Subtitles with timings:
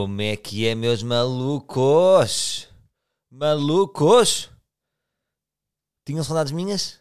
[0.00, 2.68] Como é que é, meus malucos?
[3.28, 4.48] Malucos?
[6.06, 7.00] Tinham saudades minhas?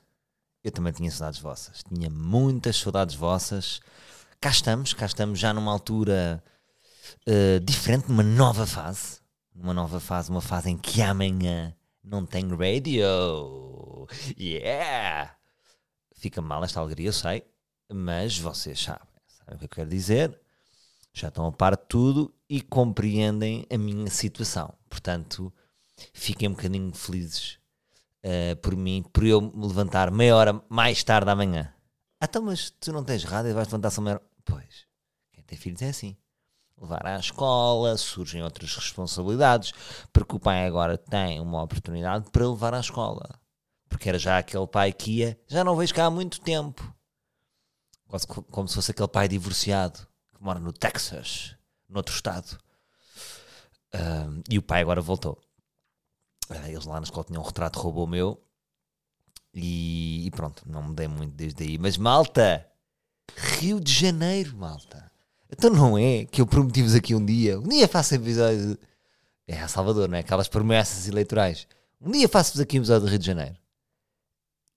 [0.64, 1.84] Eu também tinha saudades vossas.
[1.84, 3.82] Tinha muitas saudades vossas.
[4.42, 6.44] Cá estamos, cá estamos já numa altura
[7.28, 9.20] uh, diferente, numa nova fase.
[9.54, 14.08] Numa nova fase, uma fase em que amanhã não tem radio.
[14.40, 15.38] Yeah!
[16.16, 17.44] Fica mal esta alegria, eu sei,
[17.94, 20.47] mas vocês sabem, sabem o que eu quero dizer.
[21.18, 24.72] Já estão a par de tudo e compreendem a minha situação.
[24.88, 25.52] Portanto,
[26.14, 27.58] fiquem um bocadinho felizes
[28.24, 31.74] uh, por mim, por eu me levantar meia hora mais tarde amanhã.
[32.22, 34.26] Ah, então, mas tu não tens rádio e vais levantar só meia hora?
[34.46, 34.86] Pois,
[35.34, 36.16] quem tem filhos é assim.
[36.80, 39.74] Levar à escola, surgem outras responsabilidades,
[40.14, 43.42] porque o pai agora tem uma oportunidade para levar à escola.
[43.90, 46.96] Porque era já aquele pai que ia, já não vejo cá há muito tempo.
[48.08, 50.07] Quase como se fosse aquele pai divorciado
[50.38, 51.56] que mora no Texas,
[51.90, 52.58] noutro estado.
[53.94, 55.42] Uh, e o pai agora voltou.
[56.50, 58.42] Uh, eles lá na escola tinham um retrato robô meu.
[59.54, 61.78] E, e, pronto, não mudei muito desde aí.
[61.78, 62.66] Mas malta,
[63.36, 65.12] Rio de Janeiro, malta.
[65.50, 67.60] Então não é que eu prometi-vos aqui um dia.
[67.60, 68.78] Um dia faço episódio.
[69.48, 70.20] É a Salvador, não é?
[70.20, 71.68] Aquelas promessas eleitorais.
[72.00, 73.56] Um dia faço-vos aqui um episódio do Rio de Janeiro.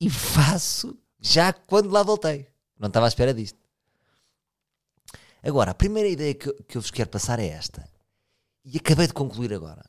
[0.01, 2.47] E faço já quando lá voltei.
[2.79, 3.60] Não estava à espera disto.
[5.43, 7.89] Agora, a primeira ideia que, que eu vos quero passar é esta.
[8.65, 9.89] E acabei de concluir agora.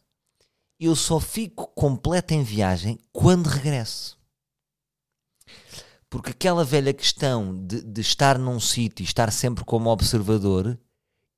[0.79, 4.19] Eu só fico completo em viagem quando regresso.
[6.09, 10.79] Porque aquela velha questão de, de estar num sítio e estar sempre como observador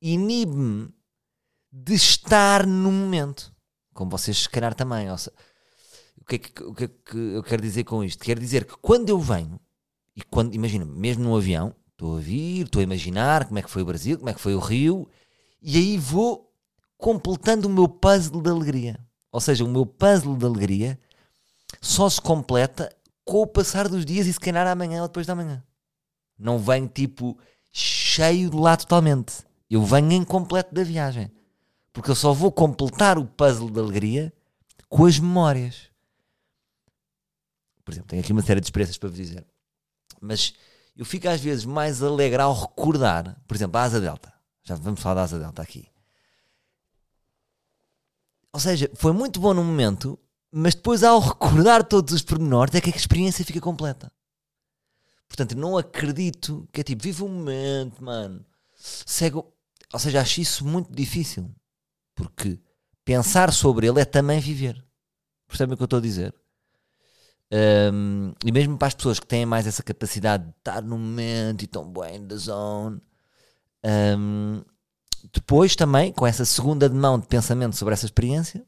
[0.01, 0.93] inibe-me
[1.71, 3.53] de estar no momento.
[3.93, 5.05] Como vocês, se calhar, também.
[5.17, 5.33] Seja,
[6.19, 8.23] o, que é que, o que é que eu quero dizer com isto?
[8.23, 9.59] Quero dizer que quando eu venho,
[10.15, 13.69] e quando, imagina, mesmo no avião, Estou a vir, estou a imaginar como é que
[13.69, 15.07] foi o Brasil, como é que foi o Rio,
[15.61, 16.51] e aí vou
[16.97, 18.99] completando o meu puzzle de alegria.
[19.31, 20.99] Ou seja, o meu puzzle de alegria
[21.81, 22.93] só se completa
[23.25, 25.63] com o passar dos dias e se calhar amanhã ou depois da manhã.
[26.37, 27.37] Não venho tipo
[27.71, 29.43] cheio de lá totalmente.
[29.69, 31.31] Eu venho incompleto da viagem.
[31.91, 34.33] Porque eu só vou completar o puzzle de alegria
[34.89, 35.89] com as memórias.
[37.83, 39.45] Por exemplo, tenho aqui uma série de experiências para vos dizer.
[40.21, 40.53] Mas
[40.95, 44.33] eu fico às vezes mais alegre ao recordar, por exemplo, a asa delta.
[44.63, 45.87] Já vamos falar da asa delta aqui.
[48.51, 50.17] Ou seja, foi muito bom no momento,
[50.51, 54.11] mas depois ao recordar todos os pormenores é que a experiência fica completa.
[55.27, 58.45] Portanto, não acredito que é tipo, vive um momento, mano.
[58.75, 59.51] Cego.
[59.91, 61.49] Ou seja, acho isso muito difícil.
[62.13, 62.59] Porque
[63.03, 64.85] pensar sobre ele é também viver.
[65.47, 66.35] Percebem o que eu estou a dizer?
[67.53, 71.61] Um, e mesmo para as pessoas que têm mais essa capacidade de estar no momento
[71.61, 72.99] e estão bem da zone,
[74.17, 74.63] um,
[75.31, 78.65] depois também, com essa segunda mão de pensamento sobre essa experiência,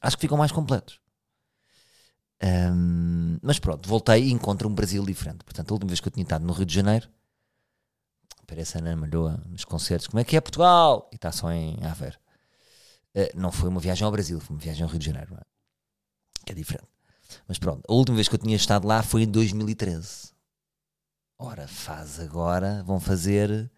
[0.00, 1.00] acho que ficam mais completos.
[2.42, 5.42] Um, mas pronto, voltei e encontro um Brasil diferente.
[5.42, 7.08] Portanto, a última vez que eu tinha estado no Rio de Janeiro,
[8.46, 11.08] parece a Ana Malhoa nos concertos, como é que é Portugal?
[11.10, 12.18] E está só em Aveiro.
[13.16, 15.40] Uh, não foi uma viagem ao Brasil, foi uma viagem ao Rio de Janeiro, é?
[16.44, 16.95] que é diferente.
[17.46, 20.32] Mas pronto, a última vez que eu tinha estado lá foi em 2013.
[21.38, 23.70] Ora, faz agora, vão fazer.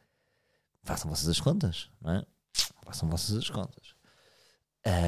[0.83, 2.27] Façam vocês as contas, não é?
[2.85, 3.95] Façam vocês as contas.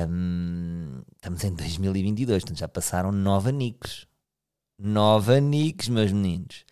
[0.09, 4.06] Um, estamos em 2022, portanto já passaram nove anicos.
[4.78, 6.65] Nove anicos, meus meninos.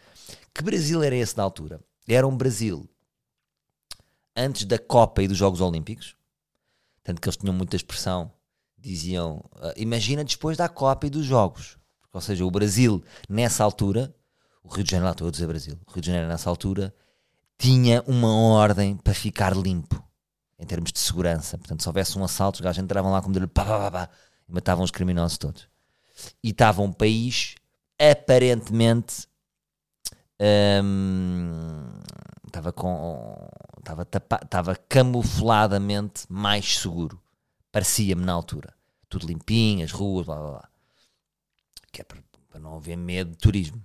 [0.52, 1.80] Que Brasil era esse na altura?
[2.06, 2.88] Era um Brasil
[4.36, 6.16] antes da Copa e dos Jogos Olímpicos,
[7.02, 8.32] tanto que eles tinham muita expressão
[8.78, 11.77] diziam, uh, imagina depois da Copa e dos Jogos.
[12.12, 14.14] Ou seja, o Brasil, nessa altura,
[14.62, 16.94] o Rio de Janeiro, estou a dizer Brasil, o Rio de Janeiro, nessa altura,
[17.58, 20.02] tinha uma ordem para ficar limpo,
[20.58, 21.58] em termos de segurança.
[21.58, 24.08] Portanto, se houvesse um assalto, os gajos entravam lá como de pá,
[24.48, 25.68] e matavam os criminosos todos.
[26.42, 27.54] E estava um país
[28.00, 29.26] aparentemente
[30.82, 32.00] hum,
[32.46, 37.20] estava com estava, estava camufladamente mais seguro
[37.72, 38.72] parecia-me na altura
[39.08, 40.68] tudo limpinho, as ruas, blá blá blá.
[41.98, 43.84] Que é para, para não haver medo de turismo.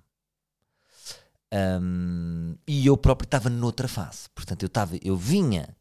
[1.52, 4.30] Um, e eu próprio estava noutra fase.
[4.36, 5.76] Portanto, eu, estava, eu vinha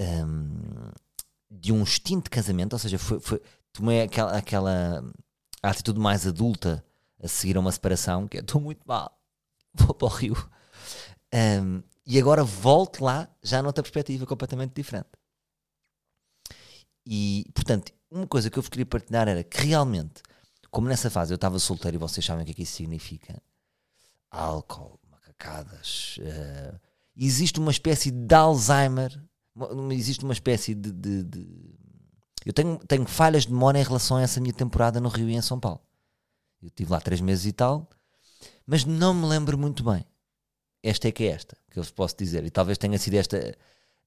[0.00, 0.90] um,
[1.50, 5.12] de um instinto de casamento, ou seja, foi, foi, tomei aquela, aquela
[5.62, 6.82] atitude mais adulta
[7.22, 9.20] a seguir a uma separação, que é estou muito mal,
[9.74, 10.50] vou para o Rio.
[11.34, 15.10] Um, e agora volto lá, já noutra perspectiva completamente diferente.
[17.04, 20.22] E, portanto, uma coisa que eu vos queria partilhar era que realmente,
[20.70, 23.40] como nessa fase eu estava solteiro e vocês sabem o que é que isso significa,
[24.30, 26.78] álcool, macacadas, uh,
[27.16, 29.20] existe uma espécie de Alzheimer,
[29.92, 30.92] existe uma espécie de.
[30.92, 31.80] de- de-
[32.46, 35.34] Eu tenho, tenho falhas de memória em relação a essa minha temporada no Rio e
[35.34, 35.80] em São Paulo.
[36.62, 37.88] Eu estive lá três meses e tal,
[38.66, 40.04] mas não me lembro muito bem.
[40.82, 42.42] Esta é que é esta, que eu vos posso dizer.
[42.44, 43.36] E talvez tenha sido esta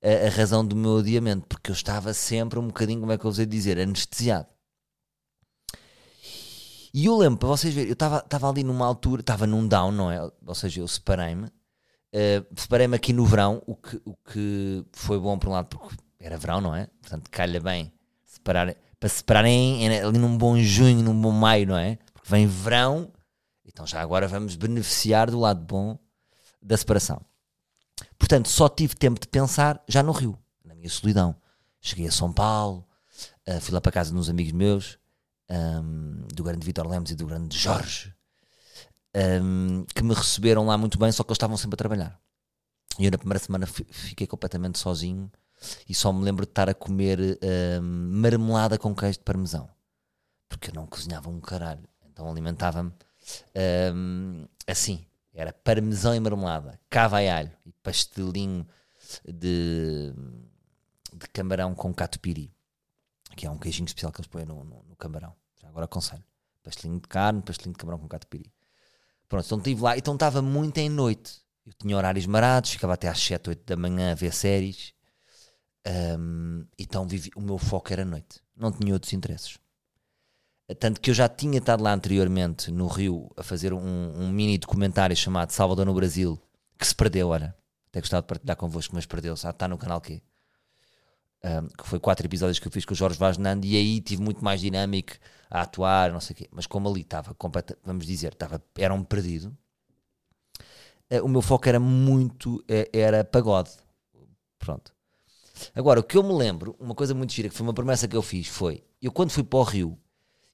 [0.02, 3.26] a, a razão do meu adiamento, porque eu estava sempre um bocadinho, como é que
[3.26, 4.48] eu vos ia dizer, anestesiado.
[6.94, 10.12] E eu lembro, para vocês verem, eu estava ali numa altura, estava num down, não
[10.12, 10.22] é?
[10.46, 11.48] Ou seja, eu separei-me.
[11.48, 15.96] Uh, separei-me aqui no verão, o que, o que foi bom por um lado, porque
[16.20, 16.86] era verão, não é?
[17.02, 17.92] Portanto, calha bem
[18.24, 21.98] separar, para separarem ali num bom junho, num bom maio, não é?
[22.14, 23.12] Porque vem verão,
[23.66, 25.98] então já agora vamos beneficiar do lado bom
[26.62, 27.20] da separação.
[28.20, 31.36] Portanto, só tive tempo de pensar já no Rio, na minha solidão.
[31.82, 32.88] Cheguei a São Paulo,
[33.48, 35.00] uh, fui lá para casa de uns amigos meus,
[35.50, 38.14] um, do grande Vitor Lemos e do grande Jorge,
[39.42, 42.20] um, que me receberam lá muito bem, só que eles estavam sempre a trabalhar.
[43.00, 45.32] E eu na primeira semana fi- fiquei completamente sozinho
[45.88, 47.40] e só me lembro de estar a comer
[47.82, 49.70] um, marmelada com queijo de parmesão,
[50.50, 52.92] porque eu não cozinhava um caralho, então alimentava-me
[54.68, 55.06] assim.
[55.36, 58.68] Era parmesão e marmelada, cava e alho e pastelinho
[59.26, 60.14] de,
[61.12, 62.54] de camarão com catupiry,
[63.36, 65.36] que é um queijinho especial que eles põem no, no, no camarão.
[65.62, 66.24] Já agora aconselho.
[66.62, 68.52] Pastelinho de carne, pastelinho de camarão com catupiry.
[69.28, 71.42] Pronto, então estive lá, então estava muito em noite.
[71.66, 74.94] Eu tinha horários marados, ficava até às 7, 8 da manhã a ver séries.
[75.86, 79.58] Um, então vivi, o meu foco era noite, não tinha outros interesses.
[80.80, 84.58] Tanto que eu já tinha estado lá anteriormente no Rio a fazer um, um mini
[84.58, 86.42] documentário chamado Salvador no Brasil,
[86.78, 87.56] que se perdeu, olha.
[87.90, 89.46] Até gostava de partilhar convosco, mas perdeu-se.
[89.46, 90.22] Ah, está no canal Q.
[91.46, 94.00] Um, que foi quatro episódios que eu fiz com o Jorge Vaz Nando e aí
[94.00, 95.14] tive muito mais dinâmico
[95.50, 96.48] a atuar, não sei o quê.
[96.52, 97.36] Mas como ali estava
[97.84, 99.56] vamos dizer, estava, era um perdido,
[101.10, 103.72] eh, o meu foco era muito, eh, era pagode.
[104.60, 104.94] Pronto.
[105.76, 108.16] Agora, o que eu me lembro, uma coisa muito gira, que foi uma promessa que
[108.18, 110.00] eu fiz, foi, eu quando fui para o Rio,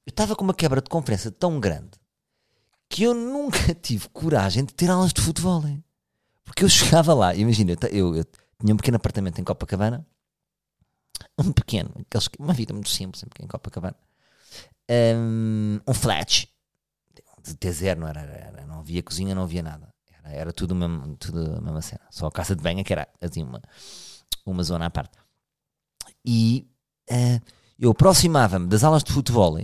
[0.05, 1.91] eu estava com uma quebra de confiança tão grande
[2.89, 5.65] que eu nunca tive coragem de ter aulas de futebol.
[5.67, 5.83] hein?
[6.45, 8.25] Porque eu chegava lá, imagina, eu, eu- eu
[8.59, 10.05] tinha um pequeno apartamento em Copacabana,
[11.37, 13.95] um pequeno, aqueles, que- uma vida muito simples em Copacabana,
[14.89, 16.47] um, um flat
[17.43, 19.93] de T0, não era, era- não havia cozinha, não havia nada,
[20.23, 22.93] era, era tudo, mesmo, tudo a mesma cena, só a casa de banho é que
[22.93, 23.61] era assim uma,
[24.45, 25.17] uma zona à parte.
[26.25, 26.67] E
[27.09, 27.39] eh,
[27.77, 29.57] eu aproximava-me das aulas de futebol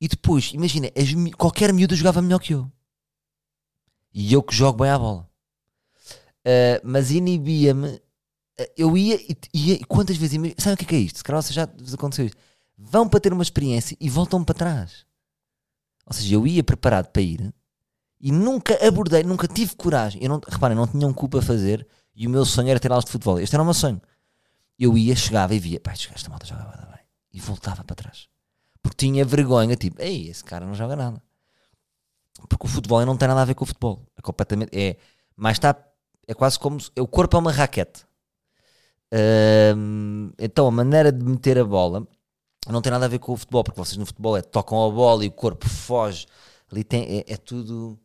[0.00, 2.70] e depois, imagina, as qualquer miúdo jogava melhor que eu.
[4.14, 5.28] E eu que jogo bem à bola.
[6.46, 8.00] Uh, mas inibia-me.
[8.76, 10.38] Eu ia e, ia e quantas vezes.
[10.58, 11.16] Sabe o que é, que é isto?
[11.18, 12.36] Se calhar vocês já vos aconteceu isto.
[12.76, 15.06] Vão para ter uma experiência e voltam para trás.
[16.06, 17.54] Ou seja, eu ia preparado para ir
[18.20, 20.22] e nunca abordei, nunca tive coragem.
[20.22, 22.90] Eu não, reparem, não tinha um cu para fazer e o meu sonho era ter
[22.90, 23.38] aulas de futebol.
[23.40, 24.00] Este era o meu sonho.
[24.78, 27.04] Eu ia, chegava e via, pá, esta malta da bem.
[27.32, 28.28] E voltava para trás.
[28.82, 31.22] Porque tinha vergonha, tipo, ei, esse cara não joga nada.
[32.48, 34.06] Porque o futebol não tem nada a ver com o futebol.
[34.16, 34.76] É completamente.
[34.76, 34.96] É,
[35.36, 35.76] mas está.
[36.26, 36.80] É quase como.
[36.80, 38.04] se- O corpo é uma raquete.
[40.38, 42.06] Então a maneira de meter a bola
[42.68, 44.90] não tem nada a ver com o futebol, porque vocês no futebol é tocam a
[44.90, 46.26] bola e o corpo foge.
[46.72, 47.98] Ali tem, é, é tudo.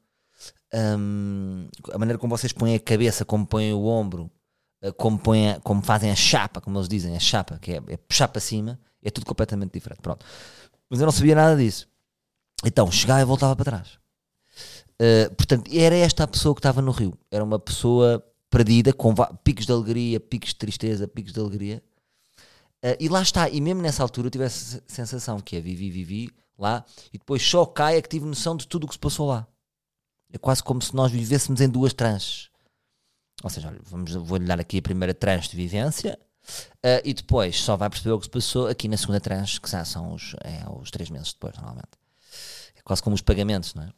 [0.73, 4.29] ahm, a maneira como vocês põem a cabeça, como põem o ombro,
[4.81, 7.81] eh, como, põem a- como fazem a chapa, como eles dizem, a chapa, que é,
[7.87, 10.01] é puxar para cima, é tudo completamente diferente.
[10.01, 10.25] Pronto.
[10.89, 11.87] Mas eu não sabia nada disso.
[12.65, 13.97] Então chegava e voltava para trás.
[15.01, 17.17] Uh, portanto, era esta a pessoa que estava no Rio.
[17.31, 19.13] Era uma pessoa perdida, com
[19.43, 21.83] picos de alegria, picos de tristeza, picos de alegria.
[22.83, 23.49] Uh, e lá está.
[23.49, 27.41] E mesmo nessa altura eu tive essa sensação que é vivi, vivi lá e depois
[27.41, 29.47] só cai é que tive noção de tudo o que se passou lá.
[30.31, 32.49] É quase como se nós vivêssemos em duas tranches.
[33.43, 36.19] Ou seja, olha, vamos, vou-lhe dar aqui a primeira tranche de vivência
[36.85, 39.69] uh, e depois só vai perceber o que se passou aqui na segunda tranche, que
[39.69, 41.89] já são os, é, os três meses depois, normalmente.
[42.75, 43.93] É quase como os pagamentos, não é?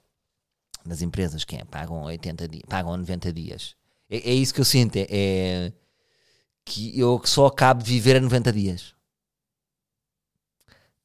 [0.86, 3.76] das empresas que é, pagam 80 dias, pagam 90 dias.
[4.12, 5.74] É, é isso que eu sinto, é, é
[6.66, 8.94] que eu só acabo de viver a 90 dias.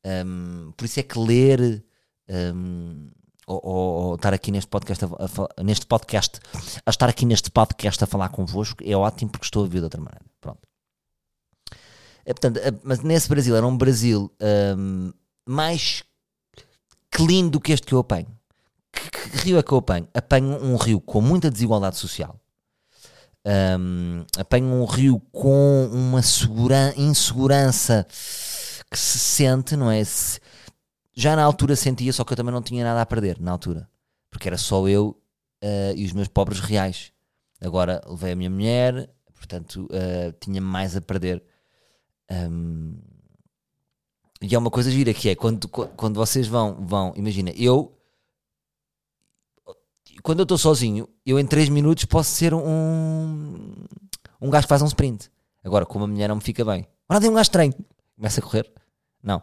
[0.05, 1.85] Hum, por isso é que ler
[2.29, 3.11] hum,
[3.47, 5.09] ou, ou- estar aqui neste podcast, a,
[5.61, 6.41] a neste podcast,
[6.85, 9.85] a estar aqui neste podcast a falar convosco é ótimo porque estou a viver de
[9.85, 10.25] outra maneira.
[10.41, 10.61] Pronto.
[12.25, 14.31] É, portanto, é, mas nesse Brasil era um Brasil
[14.77, 15.13] hum,
[15.47, 16.05] mais
[17.11, 18.37] clean do que este que eu apanho
[18.93, 20.09] que, que rio é que eu apanho?
[20.15, 22.39] Apanho um rio com muita desigualdade social.
[23.47, 28.05] Ahm, apanho um rio com uma seguran insegurança
[28.91, 30.03] que se sente, não é?
[30.05, 30.41] Se-
[31.15, 33.89] já na altura sentia, só que eu também não tinha nada a perder na altura,
[34.31, 35.17] porque era só eu
[35.63, 37.13] ah, e os meus pobres reais.
[37.61, 41.43] Agora levei a minha mulher, Portanto, uh, tinha mais a perder.
[42.31, 42.99] Um,
[44.43, 47.97] e é uma coisa gira que é quando, quando vocês vão, vão, imagina, eu
[50.23, 53.75] quando eu estou sozinho, eu em 3 minutos posso ser um
[54.41, 55.31] um gajo que faz um sprint.
[55.65, 57.75] Agora, como a mulher não me fica bem, olha, tem um gajo estranho,
[58.15, 58.71] começa a correr.
[59.23, 59.43] Não.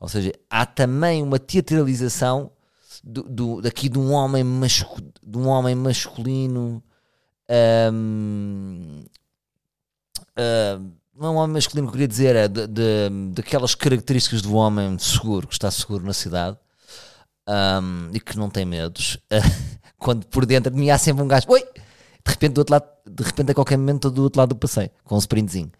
[0.00, 2.50] Ou seja, há também uma teatralização
[3.02, 6.82] do, do, daqui de um homem, mascu, de um homem masculino.
[7.92, 9.04] Um,
[10.38, 12.66] uh, não é um homem masculino que eu queria dizer, é de,
[13.32, 16.56] daquelas características do homem seguro, que está seguro na cidade
[17.48, 19.18] um, e que não tem medos.
[19.98, 21.62] Quando por dentro de mim há sempre um gajo, oi!
[21.62, 24.56] De repente, do outro lado, de repente, a qualquer momento, estou do outro lado do
[24.56, 25.72] passeio, com um sprintzinho.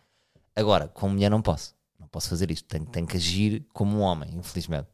[0.57, 1.75] Agora, com mulher, não posso.
[2.01, 2.67] Não posso fazer isto.
[2.67, 4.89] Tenho, tenho que agir como um homem, infelizmente.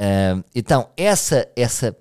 [0.00, 1.96] Um, então, essa, essa,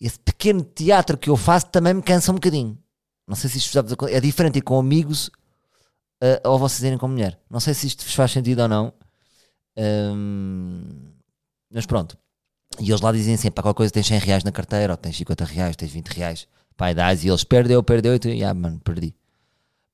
[0.00, 2.78] esse pequeno teatro que eu faço também me cansa um bocadinho.
[3.26, 3.78] Não sei se isto
[4.08, 5.28] é diferente ir com amigos
[6.22, 7.40] uh, ou vocês irem com mulher.
[7.50, 8.92] Não sei se isto vos faz sentido ou não.
[9.76, 11.12] Um,
[11.70, 12.16] mas pronto.
[12.80, 15.16] E eles lá dizem assim: para qualquer coisa tens 100 reais na carteira, ou tens
[15.16, 16.48] 50 reais, tens 20 reais.
[16.76, 18.14] Pai, dás e eles perdeu, perdeu.
[18.14, 19.14] E tu, ah, mano, perdi.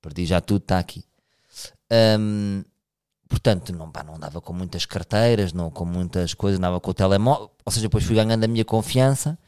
[0.01, 1.05] Perdi já tudo, está aqui.
[2.19, 2.65] Um,
[3.29, 6.95] portanto, não, pá, não andava com muitas carteiras, não com muitas coisas, andava com o
[6.95, 7.51] telemóvel.
[7.65, 9.39] Ou seja, depois fui ganhando a minha confiança.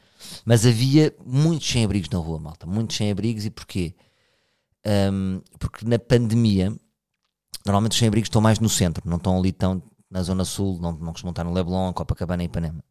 [0.45, 2.65] Mas havia muitos sem-abrigos na rua, malta.
[2.67, 3.45] Muitos sem-abrigos.
[3.45, 3.95] E porquê?
[4.85, 6.73] Um, porque na pandemia,
[7.65, 10.91] normalmente os sem-abrigos estão mais no centro, não estão ali tão na zona sul, não,
[10.91, 12.83] não costumam estar no Leblon, Copacabana e Ipanema.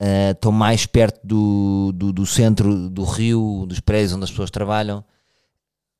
[0.00, 4.50] Uh, estão mais perto do, do, do, centro do rio, dos prédios onde as pessoas
[4.50, 5.04] trabalham.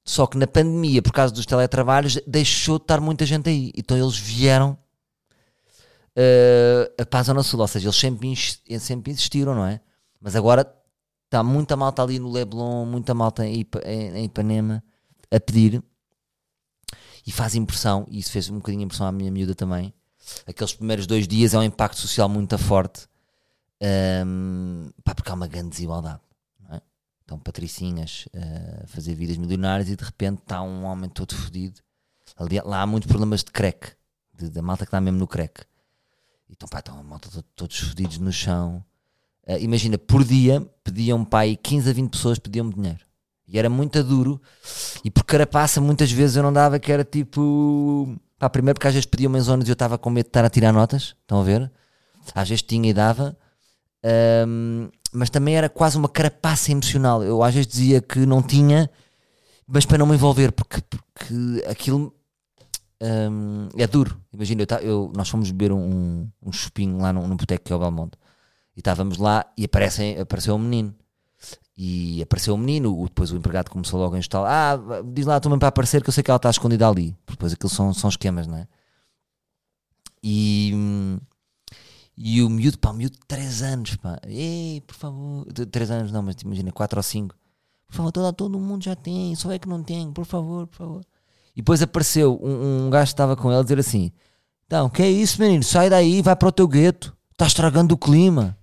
[0.04, 3.70] Só que na pandemia, por causa dos teletrabalhos, deixou de estar muita gente aí.
[3.76, 4.78] Então eles vieram
[6.16, 8.34] uh, para a Zona Sul, ou seja, eles sempre,
[8.80, 9.80] sempre existiram, não é?
[10.18, 10.66] Mas agora
[11.26, 14.82] está muita malta ali no Leblon, muita malta em, em Ipanema
[15.30, 15.82] a pedir
[17.26, 19.94] e faz impressão, e isso fez um bocadinho impressão à minha miúda também.
[20.46, 23.06] Aqueles primeiros dois dias é um impacto social muito forte,
[23.82, 26.20] um, pá, porque há uma grande desigualdade.
[26.60, 26.82] Não é?
[27.24, 31.80] Então, patricinhas a uh, fazer vidas milionárias e de repente está um homem todo fodido.
[32.64, 33.92] Lá há muitos problemas de crack,
[34.34, 35.64] de, da malta que está mesmo no crack.
[36.48, 38.84] Então, pá, estão a malta todos fodidos no chão.
[39.46, 43.10] Uh, imagina, por dia pediam pai 15 a 20 pessoas pediam-me dinheiro.
[43.46, 44.40] E era muito duro.
[45.04, 48.16] E por carapaça, muitas vezes eu não dava, que era tipo.
[48.38, 50.50] Pá, primeiro porque às vezes pediam-me zonas e eu estava com medo de estar a
[50.50, 51.16] tirar notas.
[51.20, 51.70] Estão a ver?
[52.32, 53.36] Às vezes tinha e dava.
[54.04, 57.22] Um, mas também era quase uma carapaça emocional.
[57.22, 58.90] Eu às vezes dizia que não tinha,
[59.66, 62.14] mas para não me envolver, porque, porque aquilo
[63.02, 64.20] um, é duro.
[64.32, 67.78] Imagina, eu, eu, nós fomos beber um, um chupinho lá no boteco que é o
[67.78, 68.18] Belmonte
[68.76, 70.94] e estávamos lá e aparece, apareceu um menino.
[71.76, 74.78] E apareceu um menino, depois o empregado começou logo a instalar.
[74.78, 77.16] Ah, diz lá também para aparecer que eu sei que ela está escondida ali.
[77.26, 78.68] Depois aquilo são, são esquemas, não é?
[80.22, 80.72] E,
[82.22, 84.20] e o miúdo, pá, o miúdo de 3 anos, pá.
[84.26, 85.46] Ei, por favor.
[85.46, 87.34] 3 anos não, mas imagina, 4 ou 5.
[87.88, 90.76] Por favor, todo, todo mundo já tem, só é que não tem, por favor, por
[90.76, 91.04] favor.
[91.56, 94.12] E depois apareceu um, um gajo que estava com ele a dizer assim:
[94.66, 95.62] Então, que é isso, menino?
[95.62, 97.16] Sai daí, vai para o teu gueto.
[97.32, 98.54] Está estragando o clima.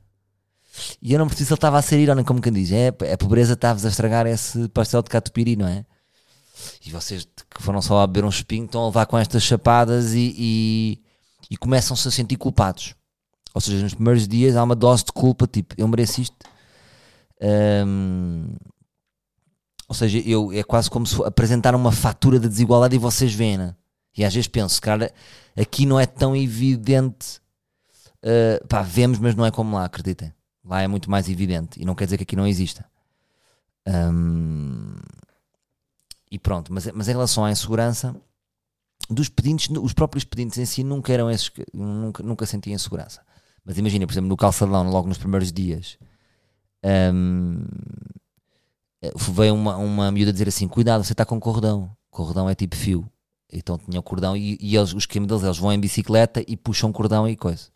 [1.01, 3.17] E eu não preciso, ele estava a ser irónico, como quem diz: É, é a
[3.17, 5.83] pobreza estava a estragar esse pastel de catupiry, não é?
[6.85, 10.13] E vocês que foram só a beber um espinho estão a levar com estas chapadas
[10.13, 11.01] e, e,
[11.49, 12.93] e começam-se a sentir culpados.
[13.57, 16.35] Ou seja, nos primeiros dias há uma dose de culpa, tipo, eu mereço isto.
[17.41, 18.53] Um,
[19.87, 23.57] ou seja, eu, é quase como se apresentar uma fatura de desigualdade e vocês veem,
[23.57, 23.75] né?
[24.15, 25.11] E às vezes penso, cara,
[25.59, 27.41] aqui não é tão evidente.
[28.17, 30.31] Uh, pá, vemos, mas não é como lá, acreditem.
[30.63, 31.81] Lá é muito mais evidente.
[31.81, 32.85] E não quer dizer que aqui não exista.
[33.87, 34.93] Um,
[36.29, 38.15] e pronto, mas, mas em relação à insegurança,
[39.09, 43.25] dos pedintes, os próprios pedintes em si nunca eram esses, nunca, nunca sentiam insegurança.
[43.67, 45.97] Mas imagina, por exemplo, no calçadão, logo nos primeiros dias,
[47.11, 47.65] um,
[49.33, 51.91] veio uma, uma miúda dizer assim: Cuidado, você está com cordão.
[52.09, 53.05] Cordão é tipo fio.
[53.51, 56.55] Então tinha o cordão e, e eles, o esquema deles, eles vão em bicicleta e
[56.55, 57.67] puxam cordão e coisa.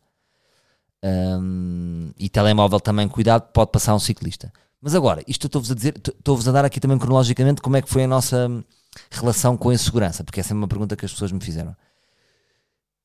[1.04, 4.52] Um, e telemóvel também, cuidado, pode passar um ciclista.
[4.80, 7.90] Mas agora, isto estou-vos a dizer, estou-vos a dar aqui também cronologicamente como é que
[7.90, 8.48] foi a nossa
[9.10, 11.76] relação com a insegurança, porque essa é uma pergunta que as pessoas me fizeram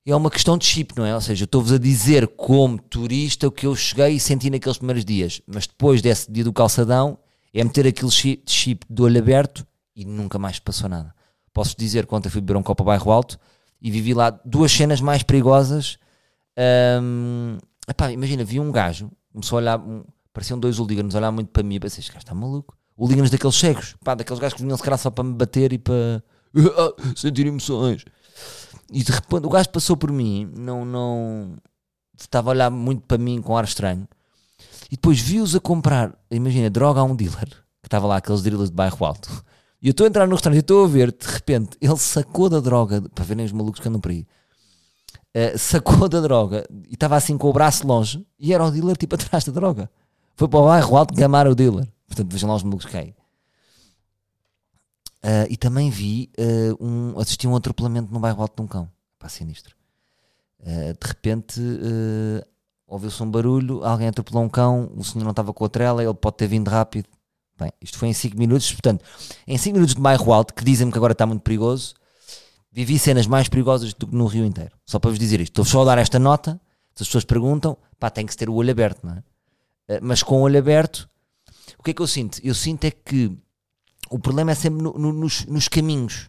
[0.07, 1.15] é uma questão de chip, não é?
[1.15, 4.79] Ou seja, eu estou-vos a dizer como turista o que eu cheguei e senti naqueles
[4.79, 7.19] primeiros dias, mas depois desse dia do calçadão
[7.53, 11.13] é meter aquele chip de olho aberto e nunca mais passou nada.
[11.53, 13.37] Posso dizer que ontem fui beber um copo a bairro alto
[13.83, 15.99] e vivi lá duas cenas mais perigosas.
[17.89, 21.49] Epá, imagina, vi um gajo, começou a olhar, um, pareciam dois hooligans, a olhar muito
[21.49, 22.77] para mim e pensei, este gajo está maluco.
[22.97, 26.23] Hooligans daqueles cegos, daqueles gajos que vinham se calhar só para me bater e para,
[27.17, 28.05] sentir emoções.
[28.91, 31.57] E de repente o gajo passou por mim, não, não
[32.19, 34.09] estava a olhar muito para mim com ar estranho.
[34.91, 37.49] E depois vi-os a comprar, imagina, droga a um dealer,
[37.83, 39.45] que estava lá, aqueles dealers de bairro alto.
[39.83, 42.49] E eu estou a entrar no restaurante e estou a ver, de repente, ele sacou
[42.49, 44.27] da droga, para verem os malucos que andam por aí,
[45.37, 48.97] uh, sacou da droga e estava assim com o braço longe e era o dealer
[48.97, 49.91] tipo atrás da droga.
[50.35, 51.87] Foi para o bairro alto gamar o dealer.
[52.07, 53.15] Portanto, vejam lá os malucos que aí.
[55.27, 58.89] Uh, e também vi uh, um, assisti um atropelamento no bairro alto de um cão.
[59.19, 59.75] Pá, sinistro.
[60.61, 61.61] Uh, de repente
[62.87, 66.15] ouviu-se um barulho, alguém atropelou um cão, o senhor não estava com a trela, ele
[66.15, 67.09] pode ter vindo rápido.
[67.59, 69.05] Bem, isto foi em 5 minutos, portanto,
[69.49, 71.95] em 5 minutos de bairro alto, que dizem-me que agora está muito perigoso,
[72.71, 74.77] vivi cenas mais perigosas do que no Rio inteiro.
[74.87, 75.51] Só para vos dizer isto.
[75.51, 76.61] Estou só a dar esta nota,
[76.95, 80.01] se as pessoas perguntam, pá, tem que ter o olho aberto, não é?
[80.01, 81.09] Mas com o olho aberto,
[81.77, 82.39] o que é que eu sinto?
[82.45, 83.37] Eu sinto é que
[84.11, 86.29] o problema é sempre no, no, nos, nos, caminhos.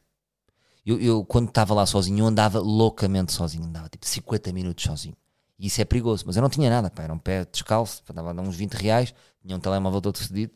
[0.86, 5.16] Eu, eu quando estava lá sozinho, eu andava loucamente sozinho, andava tipo 50 minutos sozinho.
[5.60, 8.30] E isso é perigoso, mas eu não tinha nada, pá, era um pé descalço, andava
[8.30, 10.54] a dar uns 20 reais, tinha um telemóvel todo cedido,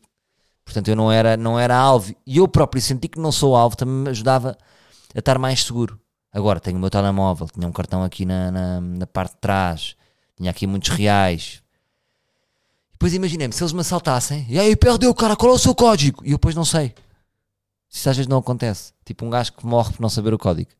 [0.64, 2.14] portanto eu não era, não era alvo.
[2.26, 4.56] E eu próprio senti que não sou alvo, também me ajudava
[5.14, 6.00] a estar mais seguro.
[6.32, 9.96] Agora tenho o meu telemóvel, tinha um cartão aqui na, na, na parte de trás,
[10.36, 11.62] tinha aqui muitos reais,
[13.02, 16.22] depois imaginei-me, se eles me assaltassem, e aí perdeu, cara, qual é o seu código?
[16.24, 16.94] E eu depois não sei.
[17.92, 18.94] Isso às vezes não acontece.
[19.04, 20.70] Tipo um gajo que morre por não saber o código.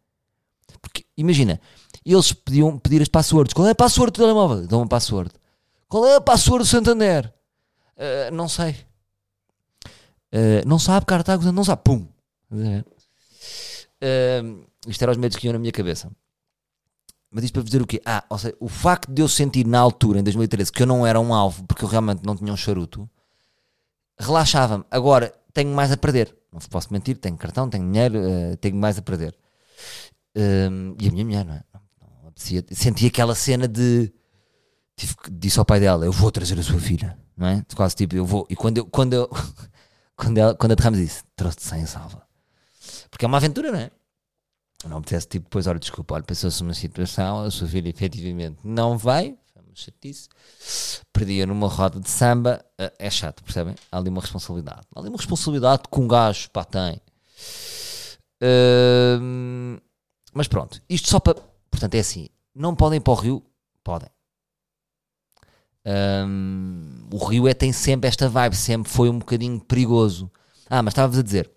[0.81, 1.61] Porque, imagina,
[2.05, 3.53] eles pediam pedir as passwords.
[3.53, 4.67] Qual é a password do telemóvel?
[4.67, 5.31] Dão uma password.
[5.89, 7.33] Qual é a password do Santander?
[7.97, 8.77] Uh, não sei.
[10.33, 11.83] Uh, não sabe, cara, está não sabe.
[11.85, 12.07] Pum.
[12.51, 12.83] Uh,
[14.89, 16.11] isto era os medos que iam na minha cabeça.
[17.31, 18.01] Mas isto para dizer o quê?
[18.05, 21.07] Ah, ou seja, o facto de eu sentir na altura, em 2013, que eu não
[21.07, 23.09] era um alvo, porque eu realmente não tinha um charuto,
[24.19, 24.85] relaxava-me.
[24.91, 26.35] Agora, tenho mais a perder.
[26.53, 29.35] Não posso mentir, tenho cartão, tenho dinheiro, uh, tenho mais a perder.
[30.37, 31.65] Uh, e a minha mulher, não é?
[31.73, 31.81] Não,
[32.25, 32.33] não
[32.73, 34.13] Senti aquela cena de.
[34.97, 37.65] Tive, disse ao pai dela: Eu vou trazer a sua filha, não é?
[37.75, 38.47] Quase tipo, eu vou.
[38.51, 38.87] E quando eu.
[38.87, 39.31] Quando eu
[40.17, 42.23] quando, ela, quando aterramos disse: Trouxe-te sem salva.
[43.11, 43.91] Porque é uma aventura, não é?
[44.89, 48.99] Não apetece, tipo, depois, olha, desculpa, olha, pensou-se numa situação, a sua filha efetivamente não
[48.99, 49.39] vai,
[49.81, 50.29] chatice.
[51.13, 53.75] Perdia numa roda de samba, eh, é chato, percebem?
[53.91, 54.83] Há ali uma responsabilidade.
[54.95, 57.01] Há ali uma responsabilidade que um gajo, pá, tem.
[58.43, 59.81] Uh,
[60.35, 61.35] mas pronto, isto só para.
[61.71, 63.43] Portanto, é assim: não podem ir para o Rio?
[63.85, 64.09] Podem.
[65.85, 70.31] Um, o Rio é, tem sempre esta vibe, sempre foi um bocadinho perigoso.
[70.69, 71.51] Ah, mas estava-vos a dizer,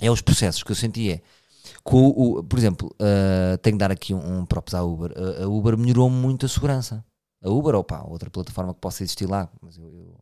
[0.00, 1.22] é os processos que eu senti é.
[1.84, 5.12] o, por exemplo, uh, tenho que dar aqui um, um props à Uber.
[5.12, 7.04] Uh, a Uber melhorou muito a segurança
[7.42, 10.16] a Uber ou pá, outra plataforma que possa existir lá, mas eu, eu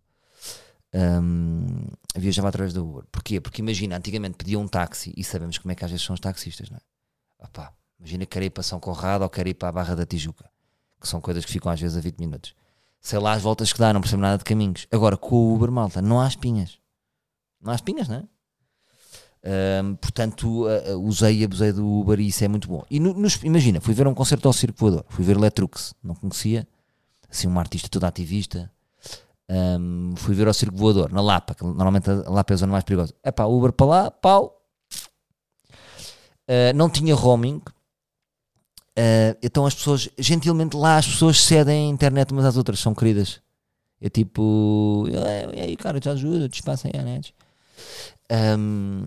[0.95, 3.05] um, viajava através da Uber.
[3.11, 3.41] Porquê?
[3.41, 6.21] Porque imagina, antigamente pedia um táxi e sabemos como é que às vezes são os
[6.21, 6.81] taxistas, não é?
[7.45, 10.07] Opá, imagina que quer ir para São Conrado ou quer ir para a Barra da
[10.07, 10.51] Tijuca,
[11.01, 12.55] que são coisas que ficam às vezes a 20 minutos.
[13.01, 14.87] Sei lá as voltas que dá, não percebo nada de caminhos.
[14.91, 16.79] Agora, com o Uber, malta, não há espinhas.
[17.61, 18.25] Não há espinhas, não é?
[19.83, 22.85] Um, portanto, uh, usei e abusei do Uber e isso é muito bom.
[22.91, 26.67] E no, imagina, fui ver um concerto ao Circo Voador, fui ver Letrux, não conhecia,
[27.37, 28.71] assim, uma artista toda ativista.
[29.49, 32.73] Um, fui ver ao Circo Voador, na Lapa, que normalmente a Lapa é a zona
[32.73, 33.15] mais perigosa.
[33.23, 34.61] É pá, Uber para lá, pau.
[36.49, 37.63] Uh, não tinha roaming.
[38.99, 42.95] Uh, então as pessoas, gentilmente lá, as pessoas cedem a internet umas às outras, são
[42.95, 43.41] queridas.
[44.01, 45.07] É tipo,
[45.55, 47.35] e aí, cara, te ajuda, te espaço aí a net.
[48.59, 49.07] Um,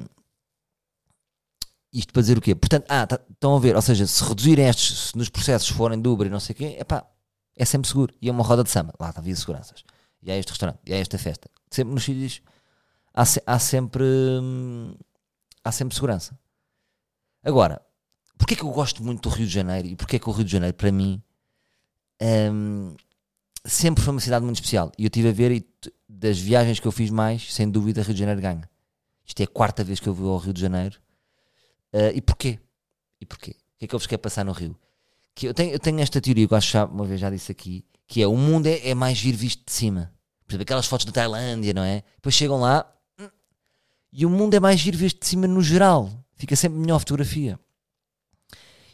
[1.92, 2.56] isto para dizer o quê?
[2.56, 6.00] Portanto, ah, tá, estão a ver, ou seja, se reduzirem estes, se nos processos forem
[6.00, 7.06] de Uber e não sei o quê, é pá,
[7.60, 8.16] é sempre seguro.
[8.22, 9.84] E é uma roda de samba, lá havia seguranças.
[10.24, 11.50] E há este restaurante, e há esta festa.
[11.70, 12.42] Sempre nos sítios
[13.14, 14.96] há, se, há, sempre hum,
[15.64, 16.40] há sempre segurança.
[17.44, 17.82] Agora,
[18.38, 20.52] porquê que eu gosto muito do Rio de Janeiro e porquê que o Rio de
[20.52, 21.22] Janeiro, para mim,
[22.22, 22.96] hum,
[23.66, 24.92] sempre foi uma cidade muito especial.
[24.98, 25.70] E eu estive a ver, e
[26.08, 28.70] das viagens que eu fiz mais, sem dúvida, Rio de Janeiro ganha.
[29.26, 30.98] Isto é a quarta vez que eu vou ao Rio de Janeiro.
[31.94, 32.60] Uh, e porquê?
[33.20, 33.52] E porquê?
[33.52, 34.76] O que é que eu vos quero passar no Rio?
[35.40, 37.30] Que eu tenho, eu tenho esta teoria que eu acho que já, uma vez já
[37.30, 40.14] disse aqui, que é o mundo é, é mais vir visto de cima.
[40.46, 42.04] Por exemplo, aquelas fotos da Tailândia, não é?
[42.16, 42.86] Depois chegam lá
[43.18, 43.30] hum,
[44.12, 46.12] e o mundo é mais vir visto de cima no geral.
[46.36, 47.58] Fica sempre melhor fotografia.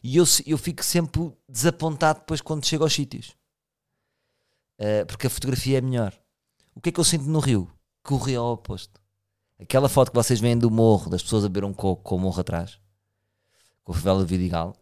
[0.03, 3.29] E eu, eu fico sempre desapontado depois quando chego aos sítios.
[4.79, 6.13] Uh, porque a fotografia é melhor.
[6.75, 7.71] O que é que eu sinto no Rio?
[8.03, 9.01] Que o Rio é o oposto.
[9.60, 12.19] Aquela foto que vocês veem do morro, das pessoas a beber um coco com o
[12.19, 12.77] morro atrás,
[13.84, 14.75] com a favela Vidigal,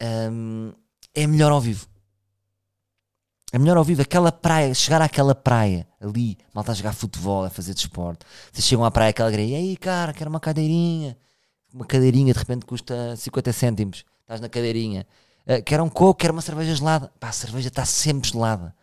[0.00, 0.72] um,
[1.14, 1.86] é melhor ao vivo.
[3.52, 4.02] É melhor ao vivo.
[4.02, 8.26] Aquela praia, chegar àquela praia ali, malta a jogar futebol, a fazer desporto.
[8.52, 11.16] Vocês chegam à praia, aquela greia, e aí, cara, quero uma cadeirinha.
[11.72, 14.04] uma cadeirinha de repente custa 50 cêntimos.
[14.22, 15.06] Estás na cadeirinha.
[15.46, 17.12] Uh, quer um coco, quer uma cerveja gelada.
[17.20, 18.74] Pá, a cerveja está sempre gelada.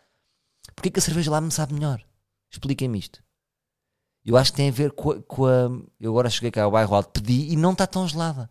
[0.74, 2.02] Porquê que a cerveja gelada me sabe melhor?
[2.50, 3.22] Expliquem-me isto.
[4.24, 5.68] Eu acho que tem a ver com a, com a,
[6.00, 8.48] Eu agora cheguei cá ao bairro alto, pedi e não está tão gelada.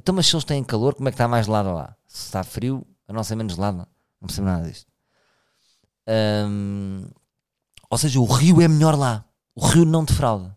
[0.00, 1.94] Então, mas se eles têm calor, como é que está mais gelada lá?
[2.06, 3.86] Se está frio, a nossa é menos gelada.
[4.18, 4.90] Não percebo nada disto.
[7.90, 9.26] Ou seja, o rio é melhor lá.
[9.54, 10.56] O rio não defrauda.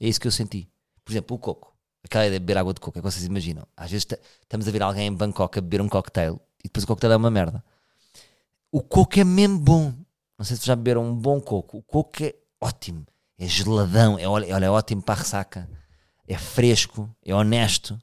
[0.00, 0.70] É isso que eu senti.
[1.04, 1.76] Por exemplo, o coco.
[2.04, 3.66] Aquela ideia de beber água de coco, é que vocês imaginam.
[3.76, 4.06] Às vezes
[4.42, 7.16] estamos a ver alguém em Bangkok a beber um cocktail e depois o cocktail é
[7.16, 7.64] uma merda.
[8.70, 9.92] O coco é mesmo bom.
[10.38, 11.78] Não sei se já beberam um bom coco.
[11.78, 13.04] O coco é ótimo.
[13.36, 14.16] É geladão.
[14.20, 15.68] É, olha, é ótimo para a ressaca.
[16.28, 17.10] É fresco.
[17.24, 18.00] É honesto.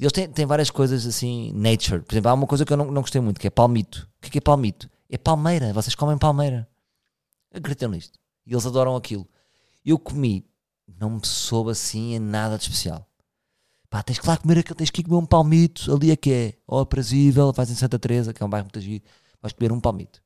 [0.00, 2.02] Eles têm, têm várias coisas assim, nature.
[2.02, 4.08] Por exemplo, há uma coisa que eu não, não gostei muito, que é palmito.
[4.18, 4.90] O que é, é palmito?
[5.08, 5.72] É palmeira.
[5.72, 6.68] Vocês comem palmeira.
[7.52, 8.18] Acreditam nisto.
[8.46, 9.28] E eles adoram aquilo.
[9.84, 10.44] Eu comi,
[10.98, 13.08] não me soube assim em nada de especial.
[13.88, 16.54] Pá, tens que lá comer aquele, tens que comer um palmito, ali é que é,
[16.66, 19.04] ó, aprazível, faz em Santa Teresa, que é um bairro muito giro,
[19.40, 20.20] vais comer um palmito.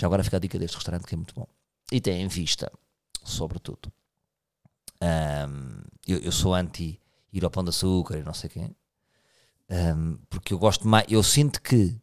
[0.00, 1.46] Já agora fica a dica deste restaurante que é muito bom.
[1.92, 2.72] E tem em vista,
[3.22, 3.92] sobretudo.
[5.02, 7.00] Um, eu, eu, sou anti
[7.32, 8.76] ir ao pão de açúcar e não sei quem.
[9.70, 11.94] Um, porque eu gosto mais, eu sinto que,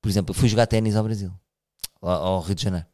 [0.00, 1.30] por exemplo, eu fui jogar ténis ao Brasil,
[2.00, 2.86] ao, Rio de Janeiro.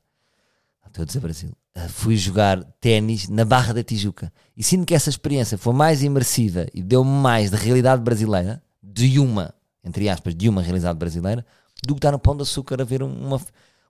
[0.87, 1.53] Estou a dizer Brasil.
[1.77, 4.33] Uh, fui jogar ténis na Barra da Tijuca.
[4.57, 9.19] E sinto que essa experiência foi mais imersiva e deu-me mais de realidade brasileira, de
[9.19, 11.45] uma, entre aspas, de uma realidade brasileira,
[11.85, 13.41] do que estar no Pão de Açúcar a ver uma,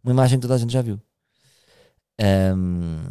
[0.02, 1.00] uma imagem que toda a gente já viu.
[2.20, 3.10] Um,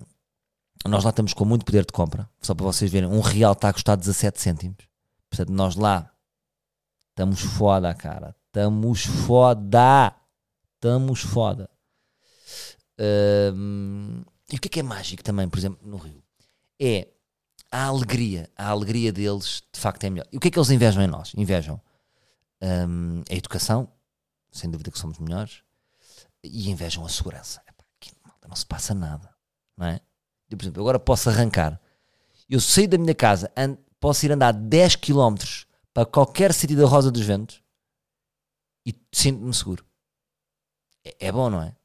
[0.88, 3.70] nós lá estamos com muito poder de compra, só para vocês verem, um real está
[3.70, 4.88] a custar 17 cêntimos.
[5.30, 6.12] Portanto, nós lá
[7.10, 8.36] estamos foda, cara.
[8.48, 10.16] Estamos foda.
[10.76, 11.70] Estamos foda.
[12.98, 16.24] E o que é que é mágico também, por exemplo, no Rio?
[16.80, 17.10] É
[17.72, 18.50] a alegria.
[18.56, 20.28] A alegria deles, de facto, é melhor.
[20.32, 21.34] E o que é que eles invejam em nós?
[21.36, 21.82] Invejam
[22.62, 23.92] a educação,
[24.52, 25.64] sem dúvida que somos melhores,
[26.44, 27.62] e invejam a segurança.
[27.68, 28.12] Epá, aqui,
[28.48, 29.36] não se passa nada,
[29.76, 30.00] não é?
[30.56, 31.80] Eu, por exemplo, agora posso arrancar.
[32.50, 33.52] Eu saio da minha casa,
[34.00, 35.36] posso ir andar 10 km
[35.94, 37.62] para qualquer sítio da Rosa dos Ventos
[38.86, 39.86] e sinto-me seguro.
[41.04, 41.76] É, é bom, não é?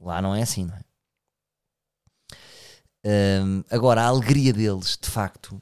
[0.00, 0.84] Lá não é assim, não é?
[3.08, 5.60] Um, agora, a alegria deles, de facto,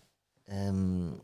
[0.49, 1.19] um,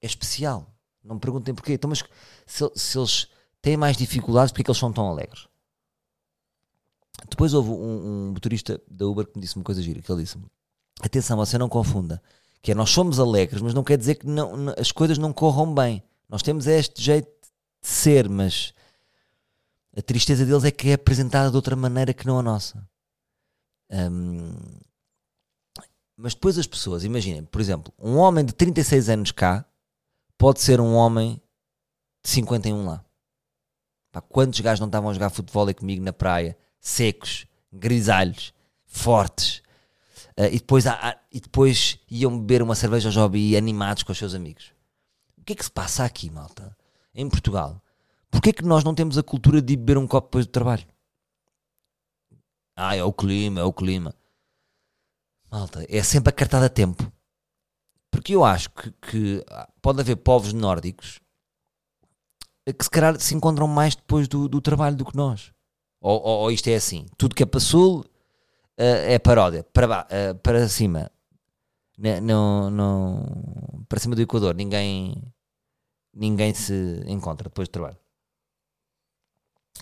[0.00, 0.66] é especial.
[1.02, 1.74] Não me perguntem porquê.
[1.74, 2.02] Então, mas
[2.46, 3.28] se, se eles
[3.60, 5.46] têm mais dificuldades, porque é que eles são tão alegres?
[7.28, 10.22] Depois houve um, um motorista da Uber que me disse uma coisa gira, que ele
[10.22, 10.38] disse
[11.06, 12.20] atenção, você não confunda,
[12.60, 15.72] que é nós somos alegres, mas não quer dizer que não, as coisas não corram
[15.72, 16.02] bem.
[16.28, 17.28] Nós temos este jeito
[17.82, 18.72] de ser, mas
[19.96, 22.86] a tristeza deles é que é apresentada de outra maneira que não a nossa.
[23.90, 24.52] Um,
[26.16, 29.64] mas depois as pessoas, imaginem, por exemplo, um homem de 36 anos cá
[30.36, 31.40] pode ser um homem
[32.24, 33.04] de 51 lá.
[34.10, 38.52] Pá, quantos gajos não estavam a jogar futebol comigo na praia, secos, grisalhos,
[38.84, 39.62] fortes,
[40.38, 44.18] uh, e, depois, há, e depois iam beber uma cerveja ao hobby animados com os
[44.18, 44.72] seus amigos.
[45.36, 46.76] O que é que se passa aqui, malta?
[47.14, 47.82] Em Portugal
[48.30, 50.86] Porquê é que nós não temos a cultura de beber um copo depois do trabalho?
[52.76, 54.14] Ah, é o clima, é o clima.
[55.50, 57.10] Malta, é sempre a cartada a tempo.
[58.10, 59.44] Porque eu acho que, que,
[59.82, 61.20] pode haver povos nórdicos
[62.66, 65.52] que se calhar se encontram mais depois do, do trabalho do que nós.
[66.00, 68.04] Ou, ou, ou, isto é assim: tudo que é para sul
[68.84, 71.10] é paródia, para, uh, para cima,
[72.22, 75.20] não, não, para cima do Equador, ninguém,
[76.14, 77.98] ninguém se encontra depois do trabalho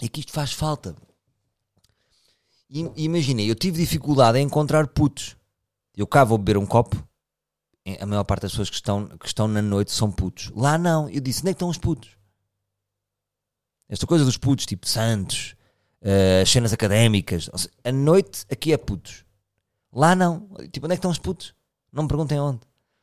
[0.02, 0.94] é que isto faz falta.
[2.68, 5.36] E, imaginei, eu tive dificuldade em encontrar putos.
[5.94, 7.06] Eu cá vou beber um copo.
[8.00, 10.50] A maior parte das pessoas que estão, que estão na noite são putos.
[10.54, 11.08] Lá não.
[11.08, 12.16] Eu disse, onde é que estão os putos?
[13.88, 15.54] Esta coisa dos putos, tipo Santos,
[16.06, 17.50] uh, as cenas académicas.
[17.54, 19.24] Seja, a noite aqui é putos.
[19.92, 20.48] Lá não.
[20.72, 21.54] Tipo, onde é que estão os putos?
[21.92, 22.60] Não me perguntem onde.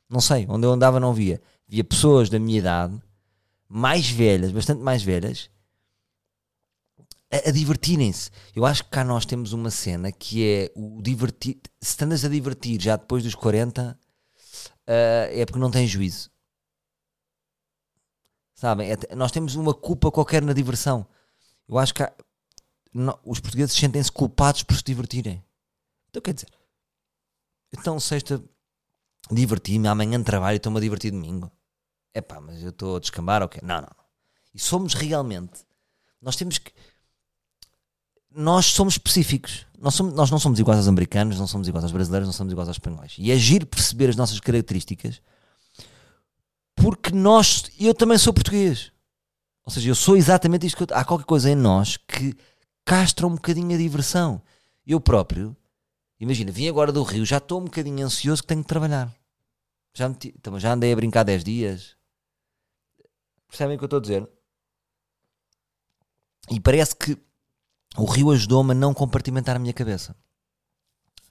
[0.09, 0.45] Não sei.
[0.47, 1.41] Onde eu andava não via.
[1.67, 3.01] Via pessoas da minha idade,
[3.67, 5.49] mais velhas, bastante mais velhas,
[7.31, 8.29] a, a divertirem-se.
[8.55, 11.59] Eu acho que cá nós temos uma cena que é o divertir.
[11.81, 13.97] Se andas a divertir já depois dos 40, uh,
[14.87, 16.29] eh, é porque não tens juízo.
[18.53, 18.91] Sabem?
[18.91, 21.07] É, nós temos uma culpa qualquer na diversão.
[21.67, 22.13] Eu acho que há,
[23.25, 25.43] os portugueses sentem-se culpados por se divertirem.
[26.09, 26.49] Então quer dizer,
[27.71, 28.41] então sexta
[29.31, 31.51] diverti-me, amanhã trabalho e estou-me a divertir domingo.
[32.13, 33.59] É pá, mas eu estou a descambar quê?
[33.63, 33.95] Não, não.
[34.53, 35.65] E somos realmente.
[36.21, 36.71] Nós temos que
[38.35, 39.65] nós somos específicos.
[39.77, 42.51] Nós, somos, nós não somos iguais aos americanos, não somos iguais aos brasileiros, não somos
[42.51, 43.15] iguais aos espanhóis.
[43.17, 45.21] E agir é perceber as nossas características
[46.75, 48.91] Porque nós, eu também sou português.
[49.65, 52.35] Ou seja, eu sou exatamente isto que eu, há qualquer coisa em nós que
[52.85, 54.41] castra um bocadinho a diversão.
[54.85, 55.55] Eu próprio,
[56.19, 59.13] imagina, vim agora do Rio, já estou um bocadinho ansioso que tenho que trabalhar.
[59.93, 61.95] Já, meti, já andei a brincar 10 dias.
[63.47, 64.29] Percebem o que eu estou a dizer?
[66.49, 67.17] E parece que
[67.95, 70.15] o Rio ajudou-me a não compartimentar a minha cabeça.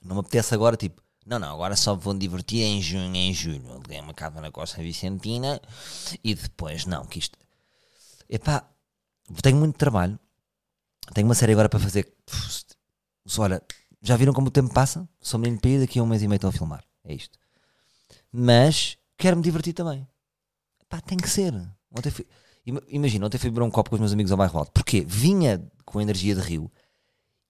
[0.01, 3.69] Não me apetece agora, tipo, não, não, agora só vou divertir em junho, em julho.
[3.69, 5.61] Aluguei uma casa na Costa Vicentina
[6.23, 7.37] e depois, não, que isto.
[8.29, 8.69] Epá,
[9.41, 10.19] tenho muito trabalho.
[11.13, 12.11] Tenho uma série agora para fazer.
[13.37, 13.61] Olha,
[14.01, 15.07] já viram como o tempo passa?
[15.19, 16.83] Sou menino ir daqui a um mês e meio estou a filmar.
[17.03, 17.37] É isto.
[18.31, 20.07] Mas quero-me divertir também.
[20.81, 21.53] Epá, tem que ser.
[21.91, 22.25] Ontem fui,
[22.87, 24.71] imagina, ontem fui beber um copo com os meus amigos ao bairro alto.
[24.71, 25.05] Porquê?
[25.07, 26.71] Vinha com energia de rio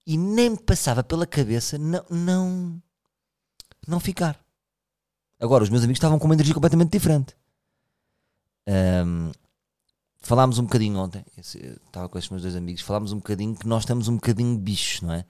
[0.06, 2.82] e nem me passava pela cabeça não, não
[3.86, 4.38] não ficar.
[5.40, 7.36] Agora, os meus amigos estavam com uma energia completamente diferente.
[8.66, 9.30] Um,
[10.24, 13.82] falámos um bocadinho ontem, estava com estes meus dois amigos, falámos um bocadinho que nós
[13.82, 15.24] estamos um bocadinho bichos, não é?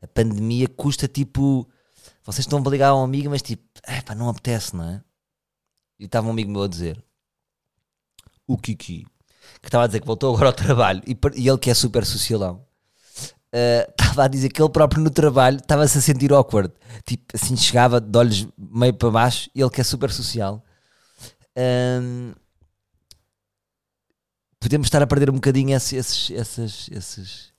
[0.00, 1.68] A pandemia custa tipo.
[2.24, 5.02] Vocês estão a ligar a um amigo, mas tipo, é pá, não apetece, não é?
[5.98, 7.02] E estava um amigo meu a dizer,
[8.46, 9.04] o Kiki,
[9.60, 12.04] que estava a dizer que voltou agora ao trabalho e, e ele que é super
[12.04, 12.64] socialão,
[13.52, 16.72] eh, estava uh, a dizer que ele próprio no trabalho estava-se a sentir awkward.
[17.04, 20.62] Tipo, assim chegava de olhos meio para baixo, ele que é super social.
[21.56, 22.32] Um,
[24.66, 27.52] podemos estar a perder um bocadinho esses, esses, esses,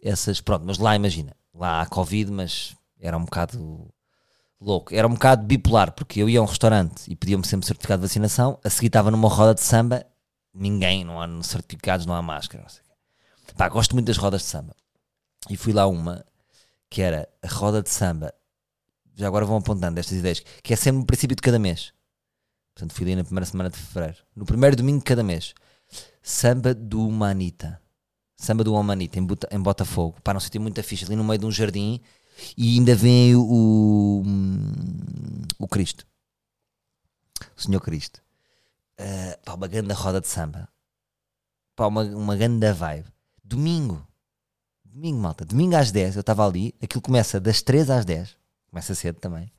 [0.00, 0.40] essas.
[0.40, 3.88] Pronto, mas lá imagina, lá há Covid, mas era um bocado
[4.60, 4.94] louco.
[4.94, 8.08] Era um bocado bipolar, porque eu ia a um restaurante e pediam-me sempre certificado de
[8.08, 10.06] vacinação, a seguir estava numa roda de samba,
[10.54, 12.64] ninguém, não há certificados, não há máscara.
[12.64, 14.74] Não Pá, gosto muito das rodas de samba
[15.50, 16.24] e fui lá uma
[16.88, 18.32] que era a roda de samba.
[19.14, 21.92] Já agora vão apontando estas ideias, que é sempre no princípio de cada mês.
[22.74, 24.18] Portanto, fui ali na primeira semana de fevereiro.
[24.34, 25.54] No primeiro domingo de cada mês.
[26.22, 27.80] Samba do Manita.
[28.36, 30.20] Samba do Manita, em, em Botafogo.
[30.22, 32.00] Para não sentir muita ficha, ali no meio de um jardim.
[32.56, 34.22] E ainda vem o, o,
[35.58, 36.06] o Cristo.
[37.56, 38.22] O Senhor Cristo.
[38.98, 40.68] Uh, uma grande roda de samba.
[41.74, 43.06] Pá, uma, uma grande vibe.
[43.42, 44.06] Domingo
[44.92, 48.36] domingo, malta, domingo às 10, eu estava ali, aquilo começa das 3 às 10,
[48.70, 49.50] começa cedo também,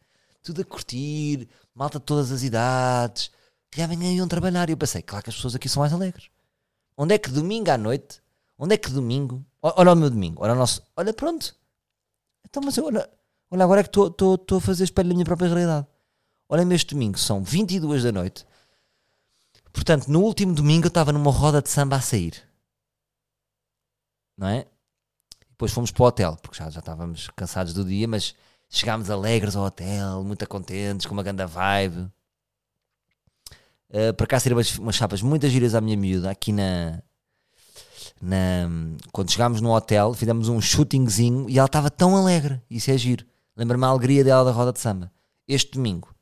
[0.44, 3.32] tudo a curtir, malta de todas as idades,
[3.76, 4.70] e amanhã iam trabalhar.
[4.70, 6.30] E eu pensei, claro que as pessoas aqui são mais alegres.
[6.98, 8.22] Onde é que domingo à noite,
[8.58, 11.56] onde é que domingo, olha o meu domingo, olha o nosso, olha pronto,
[12.46, 13.10] então mas eu, olha,
[13.50, 15.88] olha agora é que estou a fazer espelho da minha própria realidade.
[16.48, 18.46] Olha-me este domingo, são 22 da noite,
[19.72, 22.42] portanto, no último domingo eu estava numa roda de samba a sair.
[24.38, 24.68] Não é?
[25.50, 28.36] Depois fomos para o hotel, porque já, já estávamos cansados do dia, mas
[28.70, 32.12] chegámos alegres ao hotel, muito contentes, com uma grande vibe.
[34.18, 37.02] Para cá seriam umas, umas chapas muito giras à minha miúda, aqui na,
[38.22, 38.68] na,
[39.12, 42.62] quando chegámos no hotel, fizemos um shootingzinho e ela estava tão alegre.
[42.70, 43.26] Isso é giro.
[43.56, 45.12] Lembra-me a alegria dela da roda de samba.
[45.48, 46.14] Este domingo,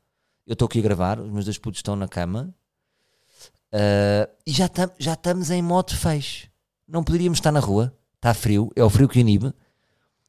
[0.46, 2.54] eu estou aqui a gravar, os meus dois putos estão na cama
[3.72, 6.48] uh, e já, tam, já estamos em modo fecho.
[6.86, 9.52] Não poderíamos estar na rua está frio, é o frio que inibe.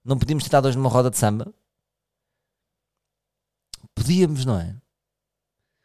[0.03, 1.53] Não podíamos estar dois numa roda de samba?
[3.93, 4.75] Podíamos, não é?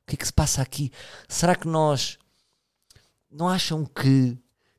[0.09, 0.91] Que é que se passa aqui?
[1.29, 2.19] Será que nós
[3.31, 4.37] não acham que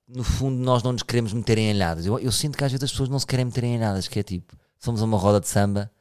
[0.07, 2.05] no fundo nós não nos queremos meter em alhadas?
[2.05, 4.19] Eu, eu sinto que às vezes as pessoas não se querem meter em alhadas, que
[4.19, 5.91] é tipo, somos uma roda de samba,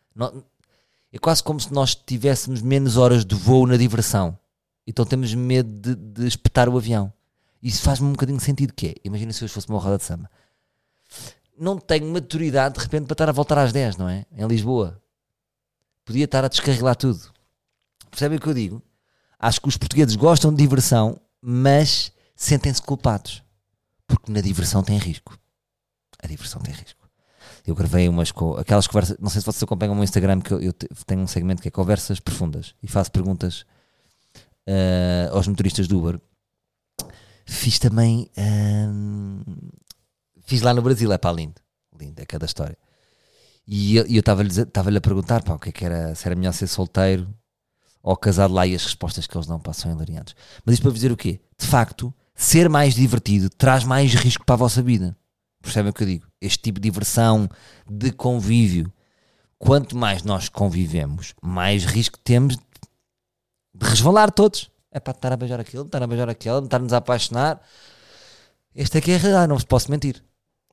[1.13, 4.39] é quase como se nós tivéssemos menos horas de voo na diversão.
[4.87, 7.13] Então temos medo de, de espetar o avião.
[7.63, 8.95] Isso faz-me um bocadinho de sentido que é.
[9.05, 10.31] Imagina se hoje fosse uma roda de samba
[11.59, 14.25] não tenho maturidade de repente para estar a voltar às 10, não é?
[14.33, 15.03] Em Lisboa.
[16.05, 17.33] Podia estar a descarrilar tudo.
[18.11, 18.83] Percebem o que eu digo?
[19.39, 23.43] Acho que os portugueses gostam de diversão, mas sentem-se culpados.
[24.07, 25.39] Porque na diversão tem risco.
[26.19, 27.09] A diversão tem risco.
[27.67, 29.19] Eu gravei umas aquelas conversas.
[29.21, 30.73] Não sei se vocês acompanham o meu Instagram, que eu, eu
[31.07, 33.67] tenho um segmento que é conversas profundas e faço perguntas
[34.67, 36.21] uh, aos motoristas do Uber.
[37.45, 39.71] Fiz também uh,
[40.49, 41.61] Fiz lá no Brasil, é pá, lindo.
[42.01, 42.79] Lindo, é cada história.
[43.67, 46.67] E eu estava-lhe a perguntar pá, o que, é que era, se era melhor ser
[46.67, 47.29] solteiro
[48.09, 50.35] ou casado lá e as respostas que eles não passam hilariantes.
[50.65, 51.43] Mas isto para dizer o quê?
[51.59, 55.15] De facto, ser mais divertido traz mais risco para a vossa vida.
[55.61, 56.27] Percebem o que eu digo?
[56.41, 57.47] Este tipo de diversão,
[57.87, 58.91] de convívio.
[59.59, 64.71] Quanto mais nós convivemos, mais risco temos de resvalar todos.
[64.91, 67.61] É para estar a beijar aquilo, estar a beijar aquele, estar-nos a apaixonar.
[68.75, 70.25] Esta aqui é a realidade, não vos posso mentir.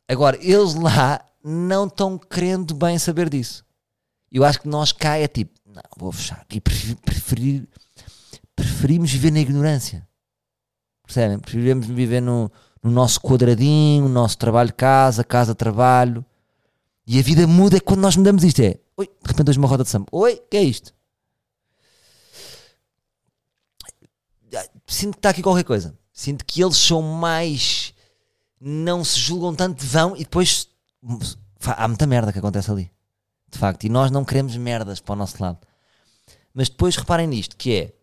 [0.08, 3.66] Agora, eles lá não estão querendo bem saber disso.
[4.32, 6.46] Eu acho que nós cá é tipo, não, vou fechar.
[6.50, 7.68] E preferir,
[8.56, 10.08] preferimos viver na ignorância.
[11.04, 11.38] Percebem?
[11.38, 16.26] Preferimos viver no, no nosso quadradinho, no nosso trabalho-casa, casa-trabalho.
[17.06, 18.62] E a vida muda quando nós mudamos isto.
[18.62, 20.08] É, oi, de repente hoje uma roda de samba.
[20.12, 20.94] Oi, que é isto?
[24.88, 25.98] Sinto que está aqui qualquer coisa.
[26.14, 27.94] Sinto que eles são mais.
[28.60, 30.70] Não se julgam tanto, vão e depois.
[31.66, 32.95] Há muita merda que acontece ali.
[33.56, 33.86] De facto.
[33.86, 35.60] E nós não queremos merdas para o nosso lado.
[36.54, 37.94] Mas depois reparem nisto: que é.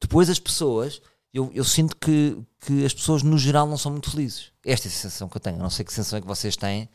[0.00, 1.02] Depois as pessoas.
[1.34, 4.52] Eu, eu sinto que, que as pessoas no geral não são muito felizes.
[4.64, 5.56] Esta é a sensação que eu tenho.
[5.56, 6.88] Eu não sei que sensação é que vocês têm.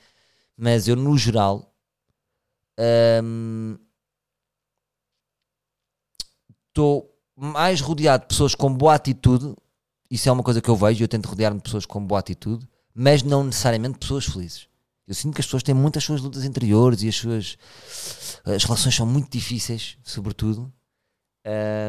[0.58, 1.72] Mas eu no geral.
[6.70, 9.54] Estou hum, mais rodeado de pessoas com boa atitude
[10.12, 12.68] isso é uma coisa que eu vejo, eu tento rodear-me de pessoas com boa atitude,
[12.94, 14.68] mas não necessariamente pessoas felizes.
[15.12, 17.58] Eu sinto que as pessoas têm muitas suas lutas interiores e as suas
[18.46, 20.74] as relações são muito difíceis, sobretudo.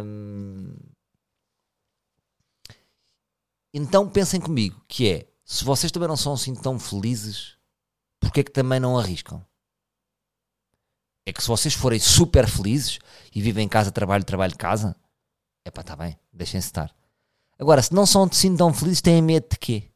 [0.04, 0.74] Um,
[3.72, 7.56] então pensem comigo, que é, se vocês também não são assim tão felizes,
[8.18, 9.46] porque é que também não arriscam?
[11.24, 12.98] É que se vocês forem super felizes
[13.32, 14.96] e vivem em casa, trabalho, trabalho, casa,
[15.64, 16.92] é pá, está bem, deixem-se estar.
[17.56, 19.92] Agora, se não são assim tão felizes, têm medo de quê?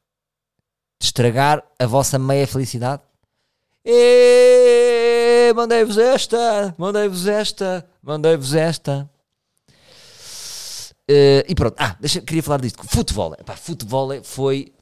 [1.01, 3.03] De estragar a vossa meia felicidade?
[3.89, 9.09] E mandei-vos esta, mandei-vos esta, mandei-vos esta.
[11.09, 12.83] Uh, e pronto, ah, deixa, queria falar disto.
[12.83, 14.75] Futebol, epá, futebol foi,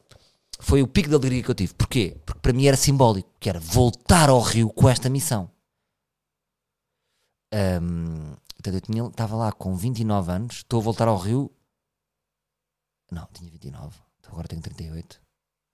[0.58, 1.74] foi o pico de alegria que eu tive.
[1.74, 2.16] Porquê?
[2.24, 5.50] Porque para mim era simbólico, que era voltar ao Rio com esta missão.
[7.52, 8.32] Um,
[8.64, 11.52] eu tinha, estava lá com 29 anos, estou a voltar ao Rio
[13.14, 13.96] não, tinha 29.
[14.18, 15.20] Então agora tenho 38.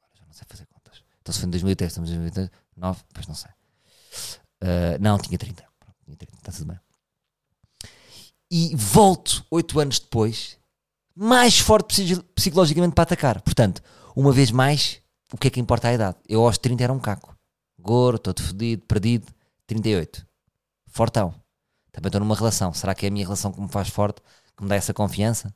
[0.02, 1.02] Agora já não sei fazer contas.
[1.20, 2.18] Então se foi em 2003, estamos em
[2.76, 3.50] 2009, pois não sei.
[4.62, 5.64] Uh, não, tinha 30.
[5.78, 6.80] Pronto, tinha 30, está tudo bem.
[8.50, 10.58] E volto 8 anos depois,
[11.14, 13.40] mais forte psicologicamente para atacar.
[13.42, 13.82] Portanto,
[14.16, 15.00] uma vez mais,
[15.32, 16.16] o que é que importa a idade?
[16.28, 17.36] Eu aos 30 era um caco.
[17.78, 19.32] Gordo, todo fodido, perdido.
[19.66, 20.26] 38.
[20.88, 21.32] Fortão.
[21.92, 22.72] Também estou numa relação.
[22.72, 24.20] Será que é a minha relação que me faz forte,
[24.56, 25.54] que me dá essa confiança?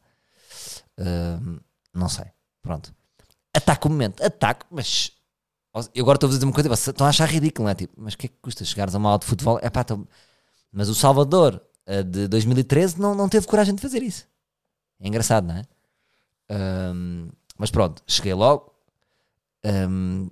[0.98, 1.60] Uh,
[1.92, 2.26] não sei.
[2.62, 2.94] Pronto.
[3.52, 4.22] Ataque o momento.
[4.22, 5.10] Ataque, mas.
[5.94, 7.74] Eu agora estou a dizer uma coisa, vocês estão a achar ridículo, não é?
[7.74, 9.58] Tipo, mas o que é que custa chegares a uma aula de futebol?
[9.60, 10.06] É pá, tô...
[10.72, 11.60] mas o Salvador
[12.06, 14.26] de 2013 não, não teve coragem de fazer isso.
[15.00, 15.64] É engraçado, não é?
[16.50, 18.72] Um, mas pronto, cheguei logo.
[19.64, 20.30] Um,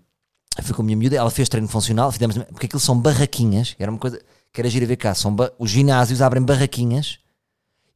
[0.62, 3.90] fui com a minha miúda, ela fez treino funcional, fizemos, porque aquilo são barraquinhas, era
[3.90, 4.20] uma coisa
[4.52, 5.14] que era gira ver cá.
[5.14, 7.18] São os ginásios abrem barraquinhas,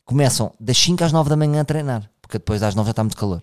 [0.04, 3.02] começam das 5 às 9 da manhã a treinar, porque depois às 9 já está
[3.02, 3.42] muito calor.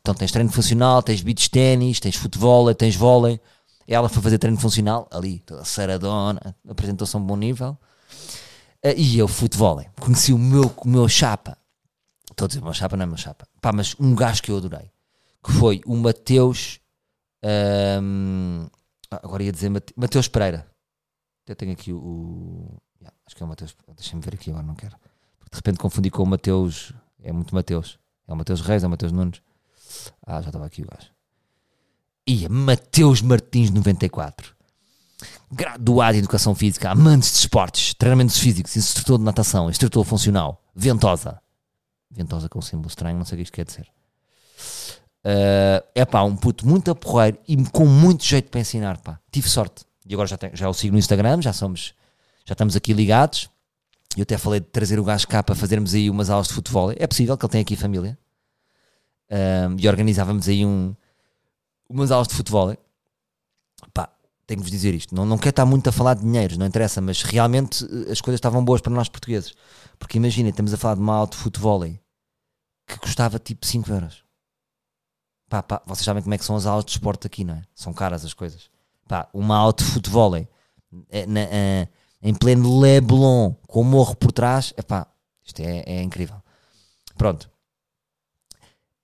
[0.00, 3.40] Então tens treino funcional, tens beach ténis, tens futebol, tens vôlei.
[3.86, 7.76] Ela foi fazer treino funcional, ali, toda saradona, apresentou-se a um bom nível.
[8.84, 11.58] Uh, e eu, futebol, conheci o meu, o meu chapa.
[12.30, 13.46] Estou a dizer, meu chapa não é meu chapa.
[13.60, 14.90] Pá, mas um gajo que eu adorei,
[15.44, 16.80] que foi o Mateus.
[18.02, 18.66] Um,
[19.10, 20.66] agora ia dizer Mateus Pereira.
[21.46, 21.98] Eu tenho aqui o.
[21.98, 23.76] o yeah, acho que é o Mateus.
[23.96, 24.96] Deixa-me ver aqui agora, não quero.
[24.96, 26.92] De repente confundi com o Mateus.
[27.22, 27.98] É muito Mateus.
[28.26, 29.42] É o Mateus Reis, é o Mateus Nunes.
[30.26, 31.10] Ah, já estava aqui o gajo.
[32.26, 34.54] Ia, Mateus Martins 94.
[35.50, 41.40] Graduado em Educação Física, amante de esportes, treinamentos físicos, instrutor de natação, instrutor funcional, ventosa.
[42.10, 43.86] Ventosa com um símbolo estranho, não sei o que isto quer dizer.
[45.24, 49.20] É uh, pá, um puto muito aporreiro e com muito jeito para ensinar, pá.
[49.30, 49.84] Tive sorte.
[50.06, 51.94] E agora já, tenho, já o sigo no Instagram, já somos,
[52.44, 53.48] já estamos aqui ligados.
[54.16, 56.92] Eu até falei de trazer o gajo cá para fazermos aí umas aulas de futebol.
[56.96, 58.18] É possível que ele tenha aqui família
[59.32, 60.94] um, e organizávamos aí um,
[61.88, 62.76] umas aulas de futebol.
[63.94, 64.08] Pá,
[64.46, 65.14] tenho que vos dizer isto.
[65.14, 68.20] Não, não quero estar muito a falar de dinheiros, não interessa, mas realmente eh, as
[68.20, 69.54] coisas estavam boas para nós portugueses.
[69.98, 74.22] Porque imaginem, estamos a falar de uma aula de futebol que custava tipo 5 euros.
[75.48, 77.62] Pá, pá, vocês sabem como é que são as aulas de esporte aqui, não é?
[77.74, 78.70] São caras as coisas.
[79.08, 80.46] Pá, uma aula de futebol é,
[81.26, 81.88] na, é,
[82.22, 85.06] em pleno Leblon, com o morro por trás, epá,
[85.44, 86.42] isto é, é incrível.
[87.16, 87.51] Pronto.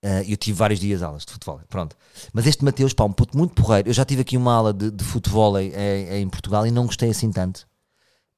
[0.03, 1.95] Uh, eu tive vários dias aulas de futebol, pronto.
[2.31, 3.89] Mas este Mateus, pá, um puto muito porreiro.
[3.89, 7.09] Eu já tive aqui uma aula de, de futebol em, em, Portugal e não gostei
[7.09, 7.67] assim tanto.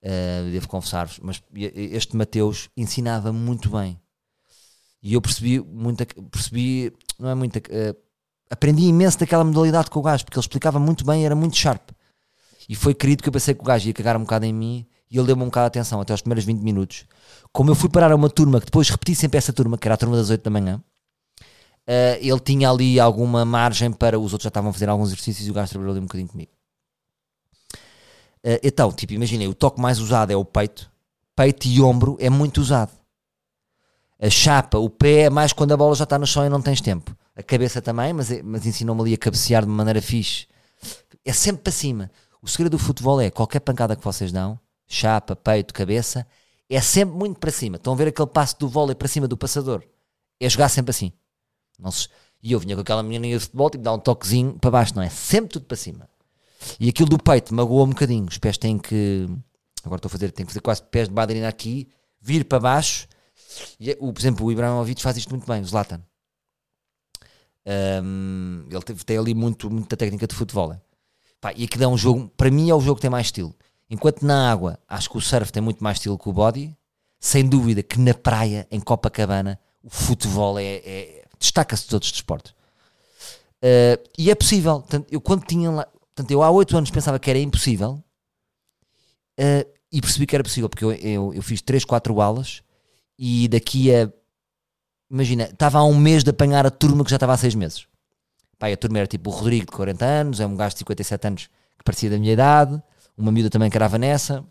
[0.03, 1.19] Uh, devo confessar-vos.
[1.21, 3.99] Mas este Mateus ensinava muito bem.
[5.03, 6.05] E eu percebi muita.
[6.31, 6.91] Percebi.
[7.19, 7.59] Não é muita.
[7.59, 7.95] Uh,
[8.49, 11.55] aprendi imenso daquela modalidade com o gajo, porque ele explicava muito bem e era muito
[11.55, 11.91] sharp.
[12.67, 14.87] E foi querido que eu pensei que o gajo ia cagar um bocado em mim
[15.11, 17.05] e ele deu-me um bocado de atenção até aos primeiros 20 minutos.
[17.51, 19.93] Como eu fui parar a uma turma que depois repeti sempre essa turma, que era
[19.93, 20.83] a turma das 8 da manhã
[21.91, 25.45] uh, ele tinha ali alguma margem para os outros já estavam a fazer alguns exercícios
[25.45, 26.51] e o gajo trabalhou ali um bocadinho comigo.
[28.43, 30.89] Uh, então, tipo, imaginei, o toque mais usado é o peito,
[31.35, 32.91] peito e ombro é muito usado.
[34.19, 36.61] A chapa, o pé é mais quando a bola já está no chão e não
[36.61, 37.15] tens tempo.
[37.33, 40.47] a cabeça também, mas, é- mas ensinou-me ali a cabecear de uma maneira fixe.
[41.23, 42.11] É sempre para cima.
[42.41, 46.27] O segredo do futebol é qualquer pancada que vocês dão, chapa, peito, cabeça,
[46.69, 47.77] é sempre muito para cima.
[47.77, 49.83] Estão a ver aquele passo do vôlei para cima do passador?
[50.39, 51.13] É jogar sempre assim.
[51.89, 52.07] Se-
[52.43, 55.01] E eu vinha com aquela menininha de futebol, tipo, dar um toquezinho para baixo, não
[55.03, 55.09] é?
[55.09, 56.09] Sempre tudo para cima.
[56.79, 58.25] E aquilo do peito magoou um bocadinho.
[58.25, 59.27] Os pés têm que.
[59.83, 61.87] Agora estou a fazer, tenho que fazer quase pés de bailarina aqui,
[62.19, 63.07] vir para baixo.
[63.79, 66.01] E, é- o, por exemplo, o Ibrahimovic faz isto muito bem, o Zlatan.
[68.03, 70.73] Um, ele teve, tem ali muito, muita técnica de futebol.
[70.73, 70.81] é.
[71.39, 73.55] Pá, e aquilo é um jogo, para mim é o jogo que tem mais estilo.
[73.89, 76.75] Enquanto na água, acho que o surf tem muito mais estilo que o body,
[77.19, 82.11] sem dúvida que na praia, em Copacabana, o futebol é, é- destaca-se de todos os
[82.13, 82.51] desportos.
[83.61, 84.79] Uh, e é possível.
[84.79, 88.03] Portanto, eu quando tinha lá, portanto, eu há 8 anos pensava que era impossível
[89.39, 92.61] uh, e percebi que era possível, porque eu, eu, eu fiz 3, 4 aulas
[93.19, 94.11] e daqui a
[95.09, 97.85] imagina, estava há um mês de apanhar a turma que já estava há 6 meses.
[98.57, 101.27] Pai, a turma era tipo o Rodrigo de 40 anos, é um gajo de 57
[101.27, 102.81] anos que parecia da minha idade,
[103.17, 104.45] uma miúda também que era a Vanessa,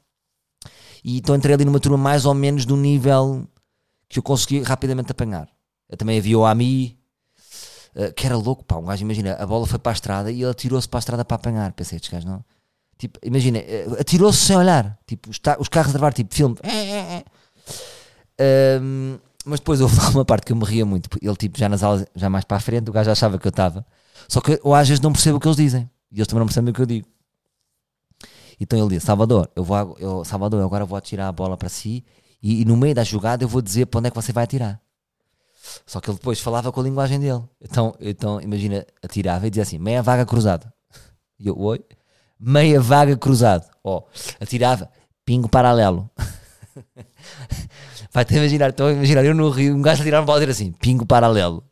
[1.03, 3.49] e então entrei ali numa turma mais ou menos do nível
[4.09, 5.49] que eu consegui rapidamente apanhar.
[5.97, 6.99] Também havia o Ami,
[7.95, 10.43] eh, que era louco, pá, um gajo, imagina, a bola foi para a estrada e
[10.43, 11.73] ele atirou-se para a estrada para apanhar.
[11.73, 12.45] Pensei, estes gajos não.
[12.99, 14.99] Tipo, imagina, eh, atirou-se sem olhar.
[15.07, 16.57] Tipo, os, os carros a gravar, tipo, filme.
[18.39, 21.09] Ahm, mas depois houve uma parte que eu me ria muito.
[21.21, 23.51] Ele, tipo, já nas aulas, já mais para a frente, o gajo achava que eu
[23.51, 23.87] estava.
[24.29, 25.91] Só que eu às vezes não percebo o que eles dizem.
[26.13, 27.07] E eles também não percebem o que eu digo.
[28.61, 31.69] Então ele disse: Salvador, eu vou, eu, Salvador, eu agora vou atirar a bola para
[31.69, 32.05] si
[32.43, 34.45] e, e no meio da jogada eu vou dizer para onde é que você vai
[34.45, 34.81] atirar.
[35.87, 37.43] Só que ele depois falava com a linguagem dele.
[37.61, 40.73] Então, então imagina, atirava e dizia assim: meia vaga cruzada.
[41.39, 41.85] E eu, oi?
[42.39, 43.67] Meia vaga cruzado.
[43.85, 44.03] Ó,
[44.41, 44.91] atirava,
[45.25, 46.09] pingo paralelo.
[48.13, 50.47] Vai te imaginar, a imaginar, eu no Rio, um gajo a tirar uma bola e
[50.47, 51.63] dizer assim, pingo paralelo.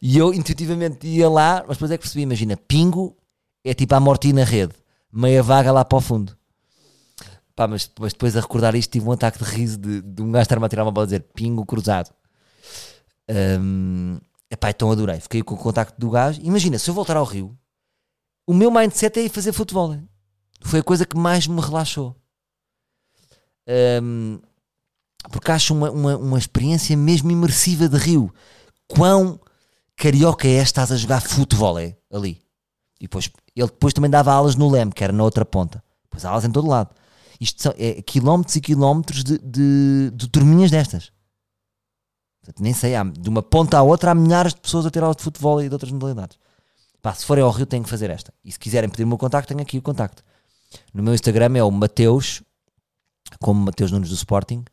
[0.00, 3.16] E eu intuitivamente ia lá, mas depois é que percebi, imagina, pingo
[3.64, 4.74] é tipo a morte na rede,
[5.12, 6.36] meia vaga lá para o fundo.
[7.54, 10.30] Pá, mas, mas depois a recordar isto tive um ataque de riso de, de um
[10.30, 12.10] gajo estar-me a tirar uma bola e dizer pingo cruzado.
[13.28, 14.18] Hum,
[14.50, 16.40] epá, então adorei, fiquei com o contacto do gajo.
[16.42, 17.56] Imagina, se eu voltar ao Rio,
[18.46, 19.96] o meu mindset é ir fazer futebol.
[20.62, 22.16] Foi a coisa que mais me relaxou.
[24.02, 24.38] Hum,
[25.30, 28.32] porque acho uma, uma, uma experiência mesmo imersiva de Rio.
[28.86, 29.40] Quão
[29.96, 32.40] carioca é estás a jogar futebol é, ali.
[33.00, 35.82] E depois, ele depois também dava aulas no Leme, que era na outra ponta.
[36.04, 36.94] Depois aulas em todo lado.
[37.40, 41.12] Isto são é, quilómetros e quilómetros de, de, de turminhas destas.
[42.46, 45.02] Portanto, nem sei, há, de uma ponta à outra há milhares de pessoas a ter
[45.02, 46.38] aulas de futebol e de outras modalidades.
[47.02, 48.32] Pá, se forem ao Rio têm que fazer esta.
[48.44, 50.22] E se quiserem pedir o meu contacto, tenho aqui o contacto.
[50.94, 52.42] No meu Instagram é o Mateus,
[53.40, 54.64] como Mateus Nunes do Sporting,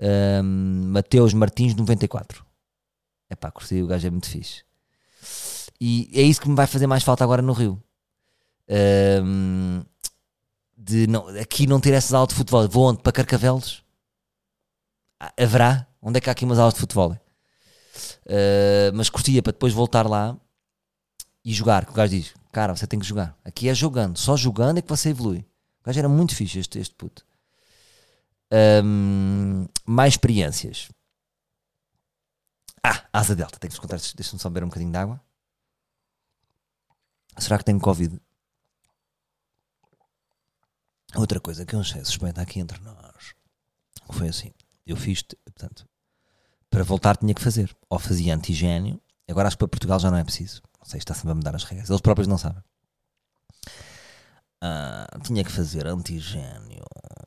[0.00, 2.44] um, Mateus Martins 94.
[3.30, 4.64] É pá, curti, o gajo é muito fixe.
[5.80, 7.80] E é isso que me vai fazer mais falta agora no Rio.
[9.22, 9.84] Um,
[10.76, 12.68] de não, aqui não ter essas aulas de futebol.
[12.68, 13.00] Vou onde?
[13.00, 13.84] Para Carcavelos?
[15.20, 15.86] Ah, Haverá?
[16.06, 17.18] Onde é que há aqui umas aulas de futebol?
[18.26, 20.38] Uh, mas curtia para depois voltar lá
[21.44, 21.84] e jogar.
[21.84, 23.36] Que o gajo diz: Cara, você tem que jogar.
[23.44, 24.16] Aqui é jogando.
[24.16, 25.40] Só jogando é que você evolui.
[25.80, 27.26] O gajo era muito fixe, este, este puto.
[28.84, 30.92] Um, mais experiências.
[32.84, 33.96] Ah, Asa Delta, tenho que contar.
[33.96, 35.20] Deixa-me só beber um bocadinho de água.
[37.36, 38.16] Será que tenho Covid?
[41.16, 43.34] Outra coisa que eu achei suspeita aqui entre nós
[44.12, 44.52] foi assim:
[44.86, 45.84] eu fiz, portanto,
[46.70, 47.74] para voltar tinha que fazer.
[47.88, 50.62] Ou fazia antigênio, agora acho que para Portugal já não é preciso.
[50.78, 51.88] Não sei, está sempre a mudar as regras.
[51.88, 52.62] Eles próprios não sabem.
[54.60, 56.84] Ah, tinha que fazer antigênio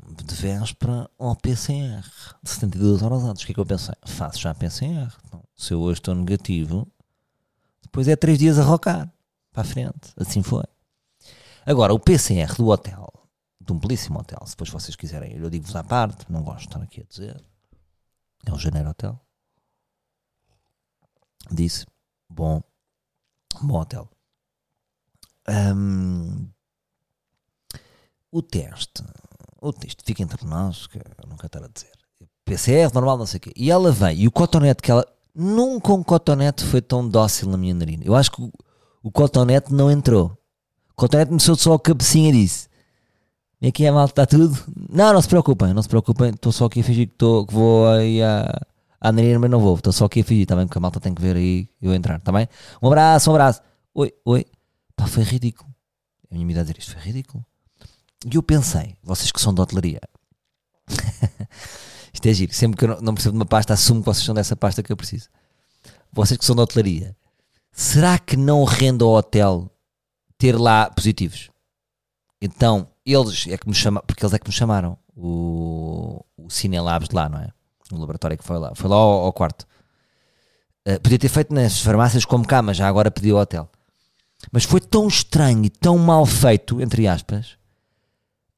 [0.08, 2.04] de véspera ou PCR
[2.42, 3.44] de 72 horas antes.
[3.44, 3.96] O que é que eu pensei?
[4.06, 5.14] Faço já PCR.
[5.26, 6.88] Então, se eu hoje estou negativo,
[7.84, 9.12] depois é 3 dias a rocar
[9.52, 10.14] para a frente.
[10.18, 10.64] Assim foi.
[11.66, 13.08] Agora, o PCR do hotel,
[13.62, 16.68] de um belíssimo hotel, se depois vocês quiserem, eu digo-vos à parte, não gosto de
[16.68, 17.44] estar aqui a dizer.
[18.46, 19.20] É o Janeiro Hotel.
[21.52, 21.86] Disse,
[22.30, 22.62] bom,
[23.62, 24.10] bom hotel.
[25.48, 26.48] Hum,
[28.32, 29.04] o teste,
[29.62, 31.92] o teste fica entre nós, que eu nunca estar a dizer.
[32.46, 33.52] PCR, normal, não sei o quê.
[33.56, 35.06] E ela vem, e o cotonete que ela.
[35.34, 38.04] Nunca um cotonete foi tão dócil na minha narina.
[38.04, 38.52] Eu acho que o,
[39.02, 40.38] o cotonete não entrou.
[40.92, 42.68] O cotonete começou só a cabecinha e disse:
[43.62, 44.58] E aqui é mal, está tudo?
[44.90, 46.32] Não, não se preocupem, não se preocupem.
[46.32, 48.62] Estou só aqui a fingir que, tô, que vou aí à,
[49.00, 49.76] à narina, mas não vou.
[49.76, 50.66] Estou só aqui a fingir, bem?
[50.66, 52.47] Porque a malta tem que ver aí eu entrar, está bem?
[52.82, 53.62] Um abraço, um abraço.
[53.93, 54.45] Oi, oi.
[54.95, 55.70] Pá, foi ridículo.
[56.30, 57.45] A minha amiga a dizer isto foi ridículo.
[58.26, 60.02] E eu pensei, vocês que são de hotelaria,
[62.14, 64.26] isto é giro, sempre que eu não, não percebo de uma pasta, assumo que vocês
[64.26, 65.30] são dessa pasta que eu preciso.
[66.12, 67.16] Vocês que são de hotelaria,
[67.72, 69.72] será que não rende ao hotel
[70.38, 71.50] ter lá positivos?
[72.41, 77.10] Então, eles é que me chamaram, porque eles é que me chamaram, o, o Cinelabs
[77.10, 77.52] de lá, não é?
[77.92, 79.68] O laboratório que foi lá, foi lá ao, ao quarto.
[80.88, 83.70] Uh, podia ter feito nas farmácias como cá, mas já agora pediu ao hotel.
[84.52, 87.58] Mas foi tão estranho e tão mal feito, entre aspas,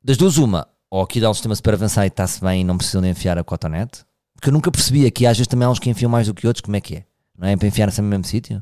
[0.03, 2.77] das duas, uma, ou aqui dá um sistema super avançado e está-se bem e não
[2.77, 4.05] precisam de enfiar a cotonete,
[4.35, 6.47] porque eu nunca percebi aqui, às vezes também há uns que enfiam mais do que
[6.47, 7.05] outros, como é que é?
[7.37, 8.61] Não é para enfiar no mesmo sítio?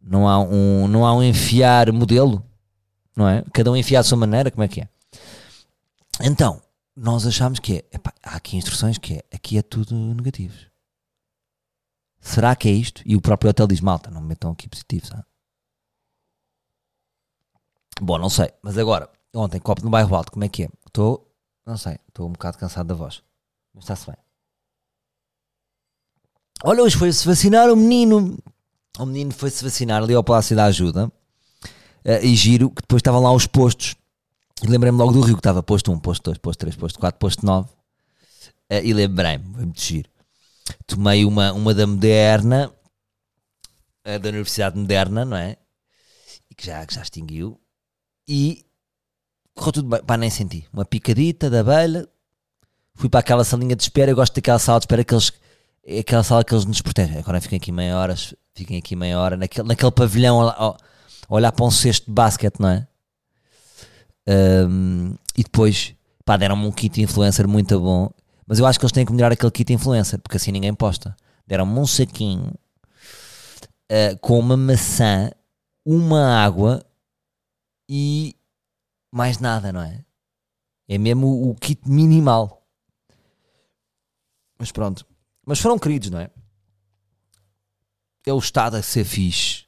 [0.00, 2.42] Não há, um, não há um enfiar modelo,
[3.16, 3.44] não é?
[3.52, 4.88] Cada um enfia à sua maneira, como é que é?
[6.22, 6.60] Então,
[7.02, 10.68] nós achamos que é, epá, há aqui instruções que é, aqui é tudo negativos.
[12.20, 13.02] Será que é isto?
[13.06, 15.24] E o próprio hotel diz, malta, não me metam aqui positivos, ah?
[18.02, 20.68] Bom, não sei, mas agora, ontem, copo no bairro alto, como é que é?
[20.86, 21.26] Estou,
[21.64, 23.22] não sei, estou um bocado cansado da voz,
[23.72, 24.16] mas está-se bem.
[26.62, 28.38] Olha, hoje foi-se vacinar o menino.
[28.98, 31.10] O menino foi-se vacinar ali ao Palácio da Ajuda.
[32.04, 33.94] Uh, e giro, que depois estavam lá os postos.
[34.62, 37.18] E lembrei-me logo do Rio, que estava posto 1, posto 2, posto 3, posto 4,
[37.18, 37.68] posto 9.
[37.68, 40.08] Uh, e lembrei-me, muito giro.
[40.86, 42.72] Tomei uma, uma da Moderna,
[44.06, 45.56] uh, da Universidade Moderna, não é?
[46.50, 47.60] E que já, que já extinguiu.
[48.28, 48.64] E
[49.54, 50.02] correu tudo bem.
[50.02, 50.66] Pá, nem senti.
[50.72, 52.08] Uma picadita da abelha.
[52.94, 54.10] Fui para aquela salinha de espera.
[54.10, 55.32] Eu gosto daquela sala de espera que eles
[55.84, 57.18] é aquela sala que eles nos protegem.
[57.18, 58.14] Agora fiquem aqui meia hora,
[58.54, 60.76] fiquem aqui meia hora naquele, naquele pavilhão a
[61.28, 62.86] olhar para um cesto de basquete, não é?
[64.28, 65.94] Um, e depois,
[66.24, 68.10] pá, deram-me um kit influencer muito bom,
[68.46, 71.16] mas eu acho que eles têm que melhorar aquele kit influencer, porque assim ninguém posta.
[71.46, 72.52] Deram-me um saquinho
[73.90, 75.30] uh, com uma maçã,
[75.84, 76.84] uma água
[77.88, 78.36] e
[79.10, 80.04] mais nada, não é?
[80.88, 82.64] É mesmo o, o kit minimal.
[84.58, 85.06] Mas pronto.
[85.46, 86.30] Mas foram queridos, não é?
[88.26, 89.64] É o Estado a ser fixe.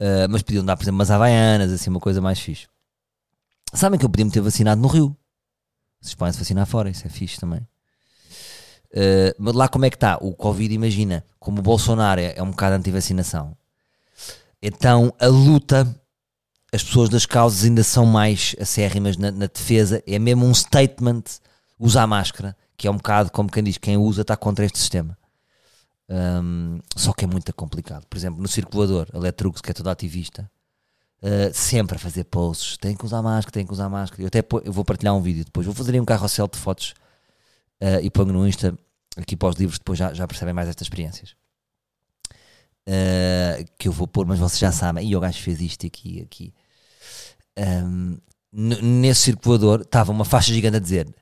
[0.00, 2.66] Uh, mas podiam dar, por exemplo, umas havaianas, assim, uma coisa mais fixe.
[3.76, 5.14] Sabem que eu podia me ter vacinado no Rio.
[6.00, 7.60] Vocês podem se vacinar fora, isso é fixe também.
[8.90, 10.16] Uh, mas lá como é que está?
[10.20, 13.54] O Covid, imagina, como o Bolsonaro é, é um bocado anti-vacinação.
[14.62, 15.94] Então a luta,
[16.72, 20.02] as pessoas das causas ainda são mais acérrimas na, na defesa.
[20.06, 21.24] É mesmo um statement
[21.78, 25.18] usar máscara que é um bocado como quem diz, quem usa está contra este sistema.
[26.08, 28.06] Um, só que é muito complicado.
[28.06, 30.50] Por exemplo, no circulador, a Letrux, que é toda ativista,
[31.26, 34.22] uh, sempre a fazer posts, tem que usar máscara, tem que usar máscara.
[34.22, 36.94] Eu até eu vou partilhar um vídeo depois, vou fazer um carrossel de fotos
[37.82, 38.78] uh, e ponho no Insta,
[39.16, 41.34] aqui para os livros, depois já, já percebem mais estas experiências.
[42.88, 46.22] Uh, que eu vou pôr, mas vocês já sabem, e o gajo fez isto aqui,
[46.22, 46.54] aqui.
[47.58, 48.18] Um,
[48.52, 51.12] nesse circulador estava uma faixa gigante a dizer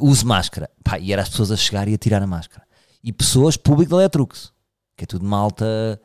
[0.00, 0.70] use máscara.
[0.84, 2.64] Pá, e era as pessoas a chegar e a tirar a máscara.
[3.02, 4.52] E pessoas, público da Electrux,
[4.96, 6.00] que é tudo malta,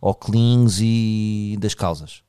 [0.00, 2.22] óculos e das causas.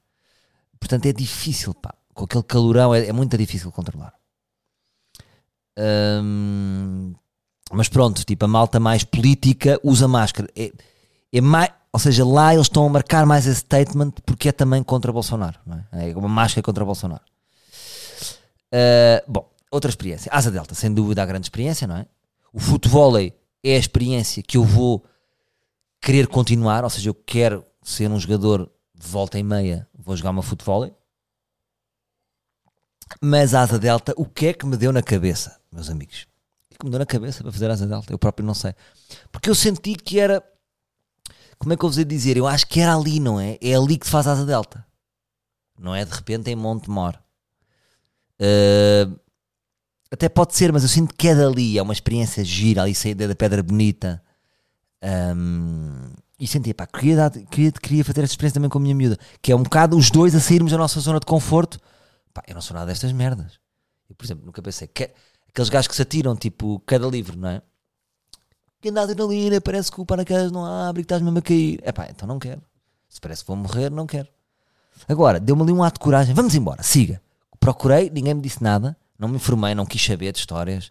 [0.79, 1.93] Portanto, é difícil, pá.
[2.13, 4.13] Com aquele calorão é, é muito difícil controlar.
[7.71, 10.49] Mas pronto, tipo, a malta mais política usa máscara.
[10.55, 10.71] É,
[11.31, 14.83] é mais, ou seja, lá eles estão a marcar mais esse statement porque é também
[14.83, 15.59] contra Bolsonaro.
[15.93, 16.09] É?
[16.09, 17.23] é uma máscara contra Bolsonaro.
[18.73, 20.31] Uh, bom, outra experiência.
[20.33, 22.05] Asa Delta, sem dúvida, a grande experiência, não é?
[22.51, 23.31] O futebol é
[23.63, 25.05] a experiência que eu vou
[26.01, 30.31] querer continuar, ou seja, eu quero ser um jogador de volta e meia, vou jogar
[30.31, 30.93] uma futebol.
[33.21, 36.27] Mas a Asa Delta, o que é que me deu na cabeça, meus amigos?
[36.65, 38.11] O que, é me deu na cabeça para fazer Asa Delta?
[38.11, 38.75] Eu próprio não sei.
[39.31, 40.43] Porque eu senti que era.
[41.57, 42.37] Como é que eu vos ia dizer?
[42.37, 43.57] Eu acho que era ali, não é?
[43.61, 44.85] É ali que se faz Asa Delta.
[45.77, 47.17] Não é de repente em Montemor.
[48.39, 49.19] Uh,
[50.11, 53.15] até pode ser, mas eu sinto que é dali, é uma experiência gira, ali sair
[53.15, 54.21] da Pedra Bonita.
[55.01, 58.95] Um, e senti, pá, queria, dar, queria, queria fazer essa experiência também com a minha
[58.95, 61.79] miúda, que é um bocado os dois a sairmos da nossa zona de conforto.
[62.33, 63.59] Pá, eu não sou nada destas merdas.
[64.09, 65.09] Eu, por exemplo, nunca pensei, que,
[65.49, 67.61] aqueles gajos que se atiram, tipo, cada livro, não é?
[68.81, 71.79] Quem dá adrenalina, parece que o paraquedas não abre que estás mesmo a cair.
[71.83, 72.61] É pá, então não quero.
[73.09, 74.29] Se parece que vou morrer, não quero.
[75.07, 77.21] Agora, deu-me ali um ato de coragem, vamos embora, siga.
[77.59, 80.89] Procurei, ninguém me disse nada não me informei, não quis saber de histórias.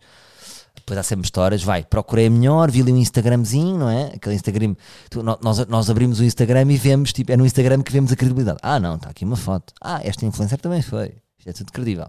[0.79, 4.13] Depois há sempre histórias, vai, procurei melhor, vi ali um Instagramzinho, não é?
[4.15, 4.75] Aquele Instagram,
[5.11, 8.17] tu, nós, nós abrimos o Instagram e vemos, tipo, é no Instagram que vemos a
[8.17, 8.59] credibilidade.
[8.63, 9.73] Ah, não, está aqui uma foto.
[9.81, 11.15] Ah, esta influencer também foi.
[11.39, 12.07] Isto é tudo credível.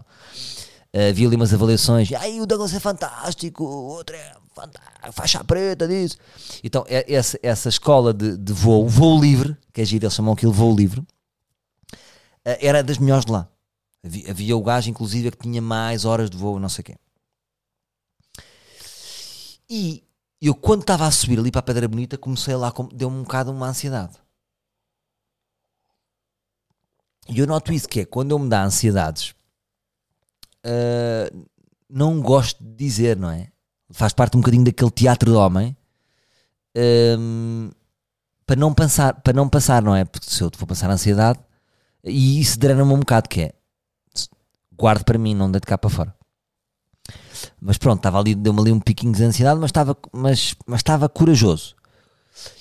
[0.92, 5.44] Uh, vi ali umas avaliações, aí o Douglas é fantástico, o outro é fantástico, faixa
[5.44, 6.16] preta disso.
[6.64, 10.34] Então, é, essa, essa escola de, de voo, voo livre, que é giro, eles chamam
[10.34, 11.06] aquilo voo livre, uh,
[12.42, 13.48] era das melhores de lá.
[14.04, 16.96] Havia, havia o gajo, inclusive, que tinha mais horas de voo, não sei o quê.
[19.70, 20.02] E
[20.42, 23.52] eu, quando estava a subir ali para a Pedra Bonita, comecei lá, deu-me um bocado
[23.52, 24.16] uma ansiedade.
[27.28, 29.30] E eu noto isso que é quando eu me dá ansiedades,
[30.66, 31.46] uh,
[31.88, 33.52] não gosto de dizer, não é?
[33.92, 35.76] Faz parte um bocadinho daquele teatro do homem.
[37.18, 37.70] Um,
[38.44, 40.04] para não pensar, para não passar, não é?
[40.04, 41.38] Porque se eu for passar ansiedade,
[42.02, 43.54] e isso drena-me um bocado, que é
[44.76, 46.19] guardo para mim, não de cá para fora.
[47.60, 51.08] Mas pronto, estava ali, deu-me ali um piquinho de ansiedade, mas estava, mas, mas estava
[51.08, 51.74] corajoso.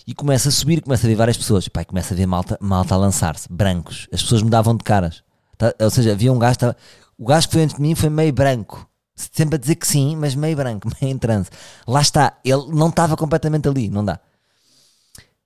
[0.05, 1.67] E começa a subir, começa a ver várias pessoas.
[1.67, 4.07] Pai, começa a ver malta, malta a lançar-se, brancos.
[4.11, 5.23] As pessoas me davam de caras.
[5.57, 5.73] Tá?
[5.79, 6.77] Ou seja, havia um gajo, estava,
[7.17, 8.89] o gajo que foi antes de mim foi meio branco.
[9.15, 11.49] Sempre a dizer que sim, mas meio branco, meio em transe.
[11.87, 14.19] Lá está, ele não estava completamente ali, não dá.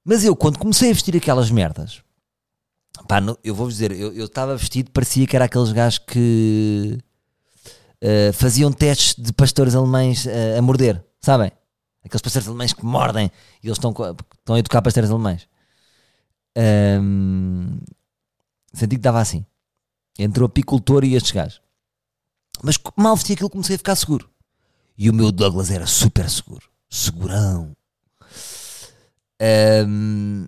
[0.06, 2.01] Mas eu, quando comecei a vestir aquelas merdas,
[3.08, 6.99] pá, eu vou-vos dizer, eu estava vestido, parecia que era aqueles gajos que
[8.04, 11.51] uh, faziam testes de pastores alemães uh, a morder, sabem?
[12.04, 13.32] Aqueles pastores alemães que mordem
[13.64, 15.47] e eles estão, estão a educar pastores alemães.
[16.56, 17.80] Um,
[18.74, 19.45] senti que estava assim.
[20.20, 21.62] Entre o apicultor e estes gajos.
[22.62, 24.30] Mas mal vesti aquilo comecei a ficar seguro.
[24.97, 26.70] E o meu Douglas era super seguro.
[26.89, 27.76] Segurão.
[29.88, 30.45] Um,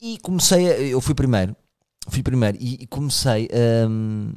[0.00, 1.56] e comecei a, Eu fui primeiro.
[2.08, 3.48] Fui primeiro e, e comecei
[3.88, 4.32] um,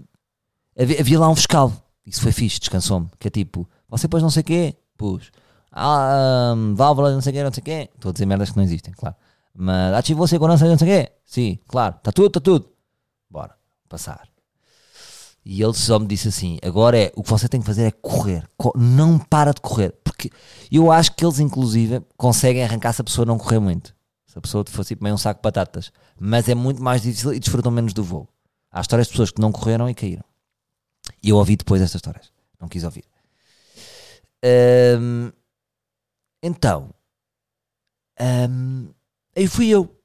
[0.78, 1.72] havia, lá um fiscal.
[2.06, 3.10] Isso foi fixe, descansou-me.
[3.20, 5.32] Que é tipo, você pôs não sei o quê, pus.
[5.72, 7.90] Ah, um, válvula não sei o quê, não sei o quê.
[7.96, 9.16] Estou a dizer merdas que não existem, claro.
[9.54, 11.12] Mas ativou segurança não sei o quê.
[11.26, 11.96] Sim, claro.
[11.98, 12.70] Está tudo, está tudo.
[13.30, 13.56] Bora,
[13.88, 14.32] passar.
[15.44, 17.92] E ele só me disse assim: agora é o que você tem que fazer é
[17.92, 20.30] correr, não para de correr, porque
[20.72, 23.96] eu acho que eles, inclusive, conseguem arrancar se a pessoa não correr muito.
[24.28, 27.34] Se a pessoa fosse tipo meio um saco de batatas, mas é muito mais difícil
[27.34, 28.30] e desfrutam menos do voo.
[28.72, 30.24] Há histórias de pessoas que não correram e caíram.
[31.24, 33.06] E eu ouvi depois estas histórias, não quis ouvir.
[34.44, 35.32] Um,
[36.42, 36.90] então,
[38.50, 38.90] um,
[39.36, 39.96] aí fui eu,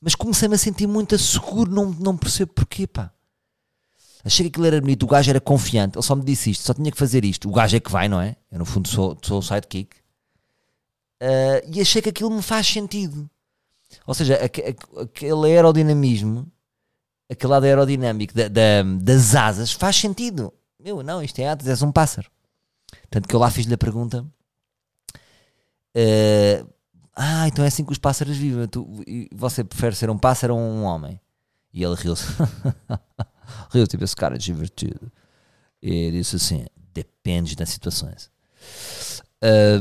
[0.00, 3.12] mas comecei-me a sentir muito seguro, não, não percebo porquê, pá.
[4.24, 6.72] Achei que aquilo era bonito, o gajo era confiante, ele só me disse isto, só
[6.72, 7.48] tinha que fazer isto.
[7.48, 8.36] O gajo é que vai, não é?
[8.50, 9.96] Eu, no fundo, sou, sou o sidekick.
[11.20, 13.28] Uh, e achei que aquilo me faz sentido.
[14.06, 16.50] Ou seja, aquele aerodinamismo,
[17.28, 20.52] aquele lado aerodinâmico da, da, das asas, faz sentido.
[20.82, 22.30] Meu, não, isto é asas, és um pássaro.
[23.08, 24.26] Tanto que eu lá fiz-lhe a pergunta.
[25.94, 26.68] Uh,
[27.14, 28.66] ah, então é assim que os pássaros vivem.
[28.66, 28.86] Tu,
[29.32, 31.20] você prefere ser um pássaro ou um homem?
[31.72, 32.24] E ele riu-se.
[33.70, 35.12] Riu, tipo, esse cara é divertido.
[35.80, 38.30] E disse assim: depende das situações.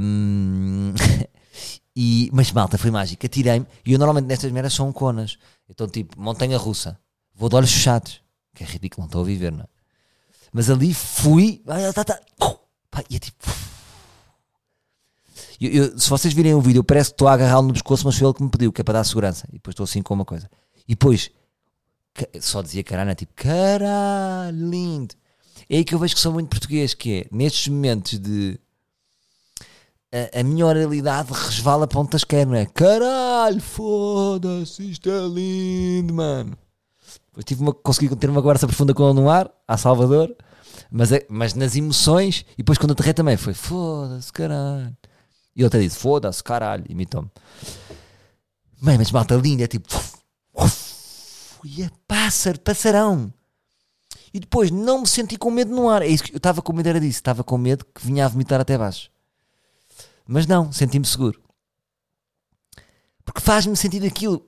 [0.01, 0.93] Um,
[1.95, 3.27] e, mas malta, foi mágica.
[3.27, 3.65] Tirei-me.
[3.85, 5.37] E eu normalmente nestas merdas são conas.
[5.69, 6.99] Então, tipo, montanha russa.
[7.33, 8.21] Vou de olhos fechados.
[8.53, 9.80] Que é ridículo, não estou a viver, não é?
[10.51, 11.61] Mas ali fui.
[11.67, 12.19] Ai, tá, tá,
[12.89, 13.47] pá, e é tipo.
[15.59, 18.17] Eu, eu, se vocês virem o vídeo, parece que estou a agarrá-lo no pescoço, mas
[18.17, 19.47] foi ele que me pediu, que é para dar segurança.
[19.49, 20.49] E depois estou assim com uma coisa.
[20.87, 21.31] E depois
[22.39, 25.15] só dizia caralho, é tipo, caralho, lindo.
[25.69, 28.59] É aí que eu vejo que sou muito português, que é, nestes momentos de
[30.11, 32.65] a, a minha oralidade resvala pontas quer, não é?
[32.65, 36.57] Caralho, foda-se, isto é lindo, mano.
[37.31, 40.35] Depois tive uma, consegui ter uma conversa profunda com ele no ar, a Salvador,
[40.91, 44.95] mas, é, mas nas emoções, e depois quando aterrei também foi foda-se, caralho.
[45.55, 47.29] E ele até disse, foda-se, caralho, imitou-me.
[48.81, 49.87] Bem, mas malta linda, é tipo,
[51.63, 53.31] e é pássaro, passarão.
[54.33, 56.01] E depois não me senti com medo no ar.
[56.01, 57.19] É isso que eu estava com medo, era disso.
[57.19, 59.11] Estava com medo que vinha a vomitar até baixo.
[60.25, 61.41] Mas não, senti-me seguro.
[63.25, 64.43] Porque faz-me sentir aquilo.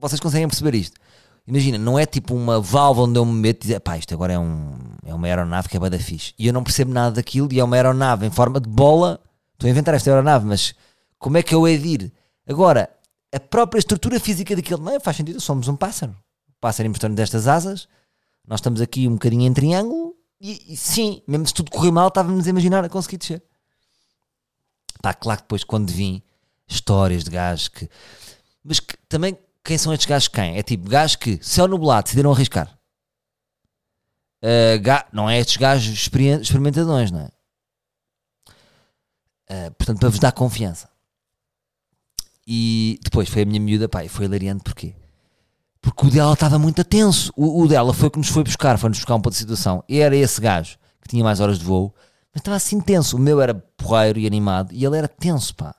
[0.00, 0.98] Vocês conseguem perceber isto?
[1.46, 4.32] Imagina, não é tipo uma válvula onde eu me meto e dizer, pá, isto agora
[4.32, 4.72] é, um,
[5.04, 6.32] é uma aeronave que é bada fixe.
[6.38, 9.20] E eu não percebo nada daquilo e é uma aeronave em forma de bola.
[9.52, 10.74] Estou a inventar esta aeronave, mas
[11.18, 12.12] como é que eu hei de ir?
[12.48, 12.88] Agora,
[13.32, 15.00] a própria estrutura física daquilo, não é?
[15.00, 16.16] Faz sentido, somos um pássaro
[16.64, 17.86] pássaro importante destas asas,
[18.48, 22.08] nós estamos aqui um bocadinho em triângulo e, e, sim, mesmo se tudo correr mal,
[22.08, 23.42] estávamos a imaginar a conseguir descer.
[25.02, 26.22] Pá, claro que depois quando vim
[26.66, 27.86] histórias de gajos que.
[28.62, 30.58] Mas que, também quem são estes gajos quem?
[30.58, 32.78] É tipo gajos que, céu nublado, decidiram arriscar.
[34.42, 35.06] Uh, ga...
[35.10, 36.10] Não é estes gajos
[36.42, 37.30] experimentadões, não é?
[39.50, 40.90] Uh, portanto, para vos dar confiança.
[42.46, 44.94] E depois foi a minha miúda, pá, foi hilariante porquê?
[45.80, 47.32] Porque o dela estava muito tenso.
[47.34, 49.82] O, o, dela foi que nos foi buscar, foi-nos buscar um ponto de situação.
[49.88, 51.94] E era esse gajo que tinha mais horas de voo,
[52.32, 53.16] mas estava assim tenso.
[53.16, 55.74] O meu era porreiro e animado e ele era tenso, pá.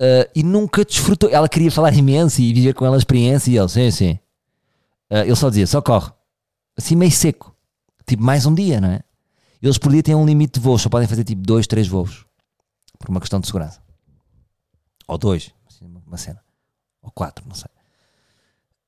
[0.00, 1.30] Uh, e nunca desfrutou.
[1.30, 4.18] Ela queria falar imenso e viver com ela a experiência e ele, sim, sim.
[5.10, 6.10] Uh, ele só dizia, só corre.
[6.76, 7.54] Assim meio seco.
[8.06, 9.00] Tipo, mais um dia, não é?
[9.62, 12.24] Eles por dia têm um limite de voos, só podem fazer tipo dois, três voos.
[12.98, 13.80] Por uma questão de segurança.
[15.08, 16.42] Ou dois, assim, uma cena.
[17.02, 17.70] Ou quatro, não sei.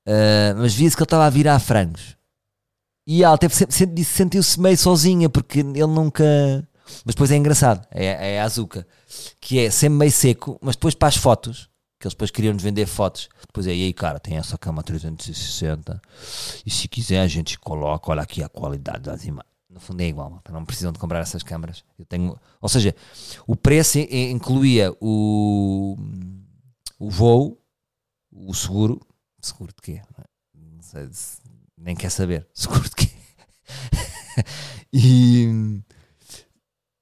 [0.06, 2.16] Uh, mas via-se que ele estava a virar frangos.
[3.06, 3.54] E ela teve,
[4.04, 6.24] sentiu-se meio sozinha, porque ele nunca.
[7.04, 8.86] Mas depois é engraçado, é, é a Azuka,
[9.40, 11.68] que é sempre meio seco, mas depois para as fotos,
[11.98, 14.82] que eles depois queriam nos vender fotos, depois é, e aí cara, tem essa cama
[14.82, 16.00] 360,
[16.64, 19.48] e se quiser a gente coloca, olha aqui a qualidade das imagens.
[19.70, 21.84] No fundo é igual, não precisam de comprar essas câmaras.
[21.98, 22.96] Eu tenho, ou seja,
[23.46, 25.94] o preço incluía o,
[26.98, 27.60] o voo,
[28.32, 28.98] o seguro,
[29.42, 30.02] seguro de quê?
[30.54, 31.08] Não sei,
[31.76, 33.10] nem quer saber, seguro de quê?
[34.92, 35.82] e,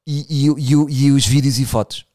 [0.06, 2.06] e, e, e, e os vídeos e fotos.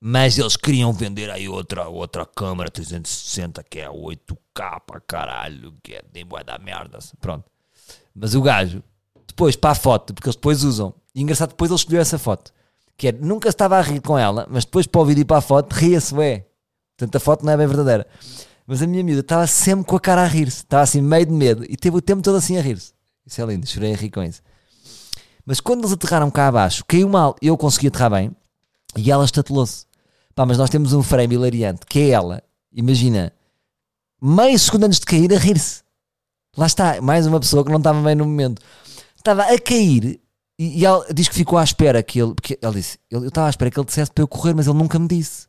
[0.00, 5.94] Mas eles queriam vender aí outra, outra câmera 360 que é 8K para caralho, que
[5.94, 6.98] é nem boa da merda.
[7.20, 7.44] Pronto.
[8.14, 8.82] Mas o gajo
[9.26, 10.94] depois para a foto, porque eles depois usam.
[11.14, 12.52] E engraçado, depois ele escolheu essa foto.
[12.96, 15.38] Que é, nunca estava a rir com ela, mas depois para o vídeo e para
[15.38, 16.46] a foto, ria-se, ué.
[16.96, 18.06] Portanto, a foto não é bem verdadeira.
[18.66, 21.32] Mas a minha miúda estava sempre com a cara a rir-se, estava assim meio de
[21.32, 22.92] medo e teve o tempo todo assim a rir-se.
[23.24, 24.40] Isso é lindo, chorei a rir com isso.
[25.46, 28.30] Mas quando eles aterraram cá abaixo, caiu mal, eu consegui aterrar bem
[28.96, 29.86] e ela estatelou-se.
[30.34, 32.42] Pá, mas nós temos um frame hilariante que é ela,
[32.72, 33.32] imagina,
[34.20, 35.82] meio segundo antes de cair a rir-se.
[36.56, 38.60] Lá está, mais uma pessoa que não estava bem no momento
[39.26, 40.20] estava a cair
[40.58, 42.34] e, e ele diz que ficou à espera que ele.
[42.34, 44.78] Porque ele disse: eu, estava à espera que ele dissesse para eu correr, mas ele
[44.78, 45.46] nunca me disse.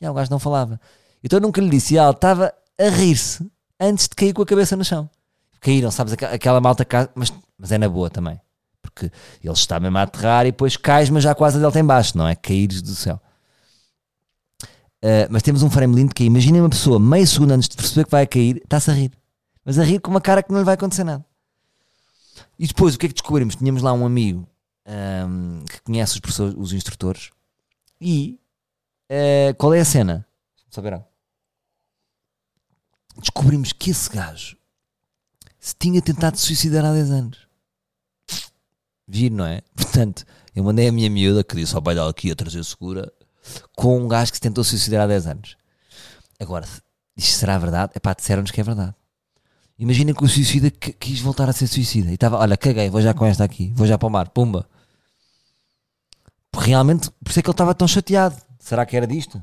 [0.00, 0.80] E aí, o gajo não falava.
[1.22, 1.94] Então eu nunca lhe disse.
[1.94, 3.46] E ela estava a rir-se
[3.80, 5.10] antes de cair com a cabeça no chão.
[5.60, 6.12] Caíram, sabes?
[6.14, 6.86] Aquela malta.
[7.14, 8.40] Mas, mas é na boa também.
[8.96, 9.12] Porque
[9.44, 12.26] ele está mesmo a aterrar e depois cais, mas já quase dele tem baixo, não
[12.26, 12.34] é?
[12.34, 13.20] Caíres do céu.
[15.04, 17.76] Uh, mas temos um frame lindo que é, imaginem uma pessoa meio segundo antes de
[17.76, 19.12] perceber que vai cair, está-se a rir.
[19.62, 21.24] Mas a rir com uma cara que não lhe vai acontecer nada.
[22.58, 23.54] E depois o que é que descobrimos?
[23.54, 24.48] Tínhamos lá um amigo
[25.28, 27.30] um, que conhece os, professores, os instrutores
[28.00, 28.40] e
[29.10, 30.26] uh, qual é a cena?
[30.70, 31.04] Saberão.
[33.18, 34.56] Descobrimos que esse gajo
[35.58, 37.45] se tinha tentado suicidar há 10 anos.
[39.06, 39.62] Vir, não é?
[39.74, 43.12] Portanto, eu mandei a minha miúda que disse ao dela que ia trazer segura
[43.76, 45.56] com um gajo que se tentou suicidar há 10 anos.
[46.40, 46.66] Agora,
[47.16, 47.92] isto será verdade?
[47.94, 48.94] É pá, disseram-nos que é verdade.
[49.78, 53.12] Imagina que o suicida quis voltar a ser suicida e estava, olha, caguei, vou já
[53.12, 54.68] com esta aqui, vou já para o mar, pumba.
[56.54, 58.36] Realmente, por isso é que ele estava tão chateado.
[58.58, 59.42] Será que era disto?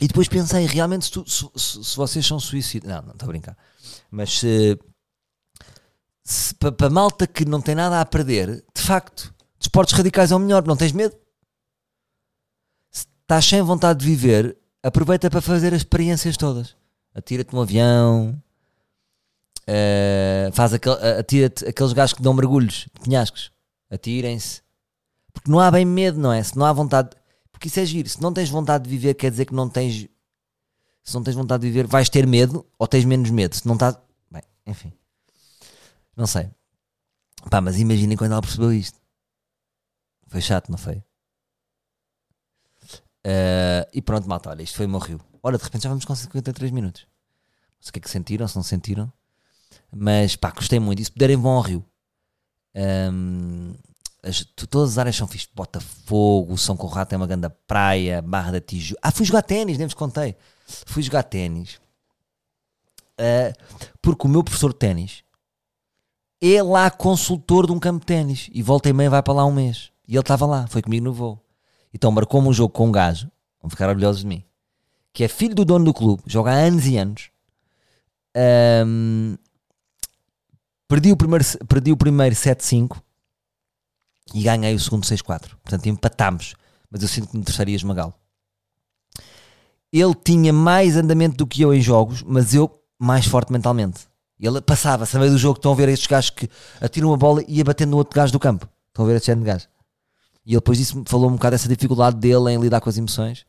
[0.00, 2.88] E depois pensei, realmente, se, tu, se, se, se vocês são suicidas.
[2.88, 3.56] Não, não estou a brincar.
[4.08, 4.78] Mas se, se
[6.76, 10.66] para, malta que não tem nada a perder, de facto, desportos radicais é o melhor,
[10.66, 11.16] não tens medo?
[12.90, 16.78] Se estás sem vontade de viver, aproveita para fazer as experiências todas
[17.18, 18.40] atira-te no avião,
[19.68, 23.50] uh, faz aquel, atira-te aqueles gajos que dão mergulhos, penhascos,
[23.90, 24.62] atirem-se.
[25.32, 26.42] Porque não há bem medo, não é?
[26.42, 27.10] Se não há vontade.
[27.52, 28.08] Porque isso é giro.
[28.08, 30.08] Se não tens vontade de viver, quer dizer que não tens.
[31.02, 33.54] Se não tens vontade de viver, vais ter medo ou tens menos medo.
[33.54, 33.96] Se não estás.
[34.30, 34.92] Bem, enfim.
[36.18, 36.50] Não sei.
[37.48, 38.98] Pá, mas imaginem quando ela percebeu isto.
[40.26, 40.96] Foi chato, não foi?
[43.24, 45.20] Uh, e pronto, malta, olha, isto foi o meu rio.
[45.40, 47.02] Olha, de repente já vamos com 53 minutos.
[47.02, 49.12] Não sei o que é que sentiram, se não sentiram.
[49.92, 51.00] Mas pá, gostei muito.
[51.00, 51.84] E se puderem, vão ao Rio.
[52.74, 53.74] Um,
[54.20, 55.48] as, todas as áreas são fixe.
[55.54, 59.00] Botafogo, São Conrado tem uma grande praia, Barra da Tijuca.
[59.04, 60.36] Ah, fui jogar ténis, nem vos contei.
[60.84, 61.80] Fui jogar ténis.
[63.20, 63.54] Uh,
[64.02, 65.22] porque o meu professor de ténis
[66.40, 68.48] é lá consultor de um campo de ténis.
[68.52, 69.90] E volta e meia vai para lá um mês.
[70.06, 71.40] E ele estava lá, foi comigo no voo.
[71.92, 73.30] Então marcou-me um jogo com um gajo.
[73.60, 74.44] Vão ficar orgulhosos de mim
[75.18, 77.30] que é filho do dono do clube, joga há anos e anos.
[78.86, 79.36] Um,
[80.86, 82.96] perdi o primeiro, perdi o primeiro 7-5
[84.32, 85.56] e ganhei o segundo 6-4.
[85.60, 86.54] Portanto, empatámos.
[86.88, 88.14] Mas eu sinto que me terceiro esmagá-lo.
[89.92, 94.06] Ele tinha mais andamento do que eu em jogos, mas eu mais forte mentalmente.
[94.40, 96.48] Ele passava, se meio do jogo, estão a ver estes gajos que
[96.80, 98.68] atiram a bola e ia batendo no outro gajo do campo.
[98.88, 99.66] Estão a ver este género de gajo.
[100.46, 103.44] E ele depois disse, falou um bocado dessa dificuldade dele em lidar com as emoções.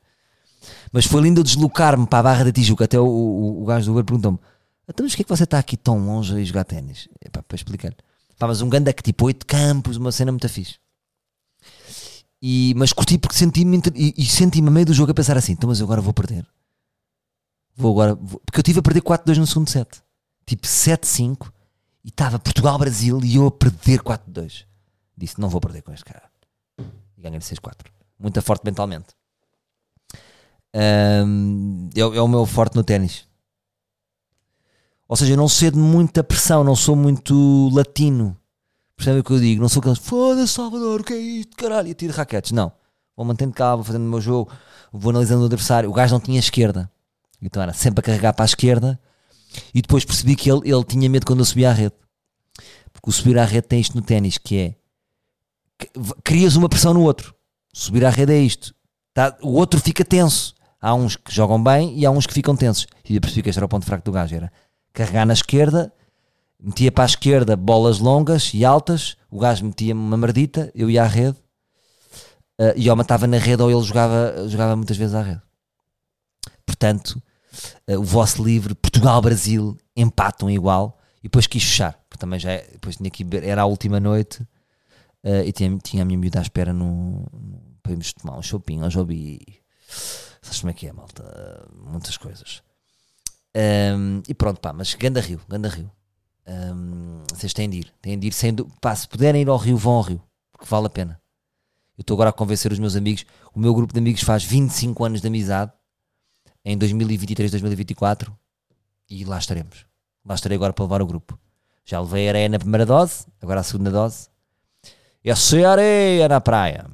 [0.91, 2.85] Mas foi lindo deslocar-me para a Barra da Tijuca.
[2.85, 4.39] Até o, o, o gajo do Uber perguntou-me:
[4.87, 7.07] Então, mas que é que você está aqui tão longe a jogar ténis?
[7.31, 7.93] Para explicar.
[8.37, 10.75] Pá, mas um ganda que tipo oito campos, uma cena muito fixe.
[12.41, 15.53] E, mas curti porque senti-me e, e senti-me a meio do jogo a pensar assim:
[15.53, 16.45] então, mas eu agora vou perder.
[17.75, 18.15] Vou agora.
[18.15, 20.01] Vou, porque eu tive a perder 4-2 no segundo set.
[20.49, 21.51] Tipo 7-5
[22.03, 24.65] e estava Portugal-Brasil e eu a perder 4-2.
[25.15, 26.23] Disse: não vou perder com este cara.
[27.15, 27.85] E ganhei 6-4.
[28.17, 29.09] Muito forte mentalmente.
[30.73, 33.27] Um, é, é, o meu forte no ténis.
[35.07, 38.35] Ou seja, eu não cedo muita pressão, não sou muito latino.
[38.97, 39.61] Percebe o que eu digo?
[39.61, 42.53] Não sou aqueles foda-se Salvador, o que é isto, caralho, e tiro raquetes.
[42.53, 42.71] Não.
[43.15, 44.51] Vou mantendo calma, vou fazendo o meu jogo,
[44.91, 45.91] vou analisando o adversário.
[45.91, 46.91] O gajo não tinha esquerda.
[47.39, 48.99] Então era sempre a carregar para a esquerda
[49.73, 51.95] e depois percebi que ele, ele tinha medo quando eu subia à rede.
[52.91, 54.75] Porque o subir à rede tem isto no ténis, que é
[56.23, 57.33] crias uma pressão no outro.
[57.73, 58.73] Subir à rede é isto.
[59.13, 59.37] Tá?
[59.41, 60.55] O outro fica tenso.
[60.81, 62.87] Há uns que jogam bem e há uns que ficam tensos.
[63.07, 64.35] E eu percebi que este era o ponto fraco do gajo.
[64.35, 64.51] Era
[64.93, 65.93] carregar na esquerda,
[66.59, 71.03] metia para a esquerda bolas longas e altas, o gajo metia-me uma merdita, eu ia
[71.03, 71.37] à rede,
[72.59, 75.41] eh, e ou matava na rede ou ele jogava, jogava muitas vezes à rede.
[76.65, 77.21] Portanto,
[77.97, 82.95] o vosso livre, Portugal-Brasil, empatam igual, e depois quis fechar, porque também já é- depois
[82.97, 84.45] tinha que era a última noite,
[85.23, 87.25] eh, e tinha, tinha a minha miúda à espera no,
[87.81, 89.39] para irmos tomar um chopinho, um jobi.
[90.41, 91.67] Sabes como é que é, malta?
[91.73, 92.61] Muitas coisas.
[93.55, 95.91] Ahm, e pronto, pá, mas Ganda Rio, Ganda Rio.
[96.45, 98.33] Ahm, vocês têm de ir, têm de ir
[98.79, 101.19] pá, se puderem ir ao Rio, vão ao Rio, porque vale a pena.
[101.97, 103.25] Eu estou agora a convencer os meus amigos.
[103.53, 105.73] O meu grupo de amigos faz 25 anos de amizade
[106.63, 108.35] em 2023, 2024
[109.09, 109.85] e lá estaremos.
[110.25, 111.39] Lá estarei agora para levar o grupo.
[111.85, 114.29] Já levei areia na primeira dose, agora a segunda dose.
[115.23, 116.85] É só areia na praia.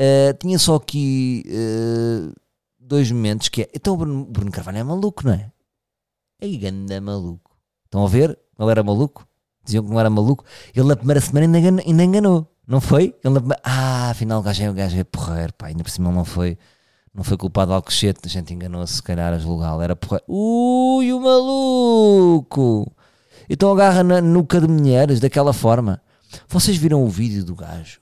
[0.00, 2.32] Uh, tinha só aqui uh,
[2.78, 3.70] dois momentos que é.
[3.74, 5.50] Então o Bruno, Bruno Carvalho é maluco, não é?
[6.40, 7.56] É ganda maluco.
[7.84, 8.38] Estão a ver?
[8.58, 9.26] Ele era maluco?
[9.64, 10.44] Diziam que não era maluco.
[10.74, 12.56] Ele na primeira semana ainda enganou, ainda enganou.
[12.66, 13.14] não foi?
[13.22, 15.66] Ele na primeira- Ah, afinal o gajo é, o gajo é porreiro, pá.
[15.66, 16.56] Ainda por cima não foi,
[17.14, 18.20] não foi culpado de Alcochete.
[18.24, 19.82] A gente enganou-se, se calhar, a julgá-lo.
[19.82, 20.24] Era porreiro.
[20.28, 22.90] Ui, o maluco!
[23.48, 26.00] Então agarra na nuca de mulheres daquela forma.
[26.48, 28.00] Vocês viram o vídeo do gajo?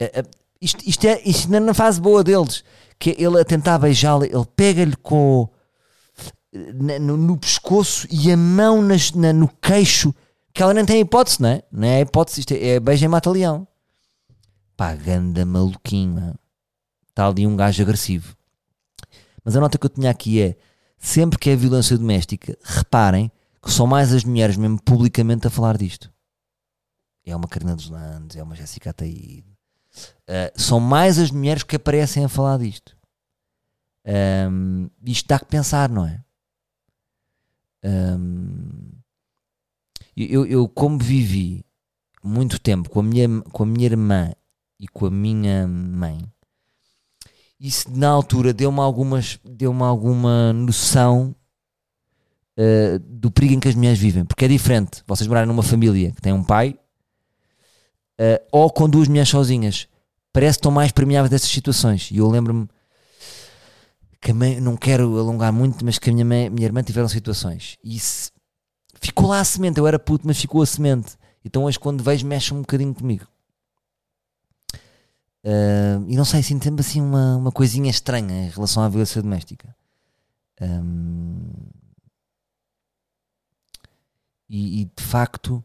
[0.00, 0.24] É, é,
[0.60, 2.64] isto, isto é isto ainda na fase boa deles.
[2.98, 5.48] Que é ele a tentar beijá-la, ele pega-lhe com
[7.00, 10.14] no, no pescoço e a mão nas- na- no queixo,
[10.54, 11.62] que ela nem tem hipótese, não é?
[11.70, 13.68] Não é hipótese, isto é, é beijo em mata-leão.
[14.76, 16.34] Pá, ganda maluquinho,
[17.16, 18.36] está ali um gajo agressivo.
[19.42, 20.56] Mas a nota que eu tinha aqui é:
[20.98, 25.78] sempre que é violência doméstica, reparem que são mais as mulheres, mesmo publicamente, a falar
[25.78, 26.12] disto.
[27.24, 29.46] É uma Carina dos Landes, é uma Jéssica Ataíde.
[30.28, 32.96] Uh, são mais as mulheres que aparecem a falar disto.
[34.50, 36.22] Um, isto dá que pensar, não é?
[37.82, 38.92] Um,
[40.16, 41.64] eu, eu, como vivi
[42.22, 44.32] muito tempo com a, minha, com a minha irmã
[44.78, 46.20] e com a minha mãe,
[47.58, 51.34] isso na altura deu-me algumas deu-me alguma noção
[52.58, 56.12] uh, do perigo em que as mulheres vivem, porque é diferente vocês morarem numa família
[56.12, 56.78] que tem um pai
[58.20, 59.88] uh, ou com duas mulheres sozinhas
[60.32, 62.68] parece que estão mais permeáveis dessas situações e eu lembro-me
[64.20, 67.76] que mãe, não quero alongar muito, mas que a minha, mãe, minha irmã tiveram situações
[67.82, 68.32] e isso
[69.00, 71.16] ficou lá a semente, eu era puto, mas ficou a semente.
[71.44, 73.26] Então hoje quando vejo mexe um bocadinho comigo.
[75.46, 79.22] Uh, e não sei, sinto sempre assim uma, uma coisinha estranha em relação à violência
[79.22, 79.72] doméstica.
[80.60, 81.38] Um,
[84.48, 85.62] e, e, de facto,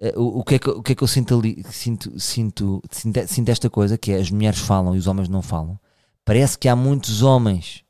[0.00, 1.64] uh, o, o, que é que, o que é que eu sinto ali?
[1.68, 5.42] Sinto, sinto, sinto, sinto esta coisa que é as mulheres falam e os homens não
[5.42, 5.80] falam.
[6.24, 7.82] Parece que há muitos homens.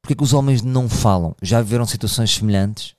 [0.00, 1.34] Porque é que os homens não falam?
[1.42, 2.94] Já viveram situações semelhantes?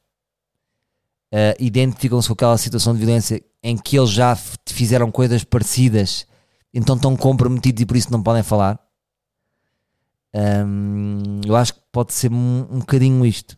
[1.34, 4.36] Uh, identificam-se com aquela situação de violência em que eles já
[4.66, 6.28] fizeram coisas parecidas,
[6.74, 8.80] então estão comprometidos e por isso não podem falar.
[10.34, 13.58] Um, eu acho que pode ser um, um bocadinho isto.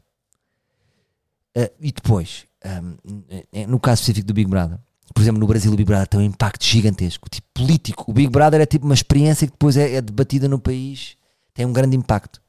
[1.57, 4.79] Uh, e depois, um, no caso específico do Big Brother,
[5.13, 8.05] por exemplo, no Brasil o Big Brother tem um impacto gigantesco, tipo político.
[8.09, 11.17] O Big Brother é tipo uma experiência que depois é, é debatida no país,
[11.53, 12.41] tem um grande impacto.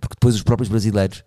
[0.00, 1.24] Porque depois os próprios brasileiros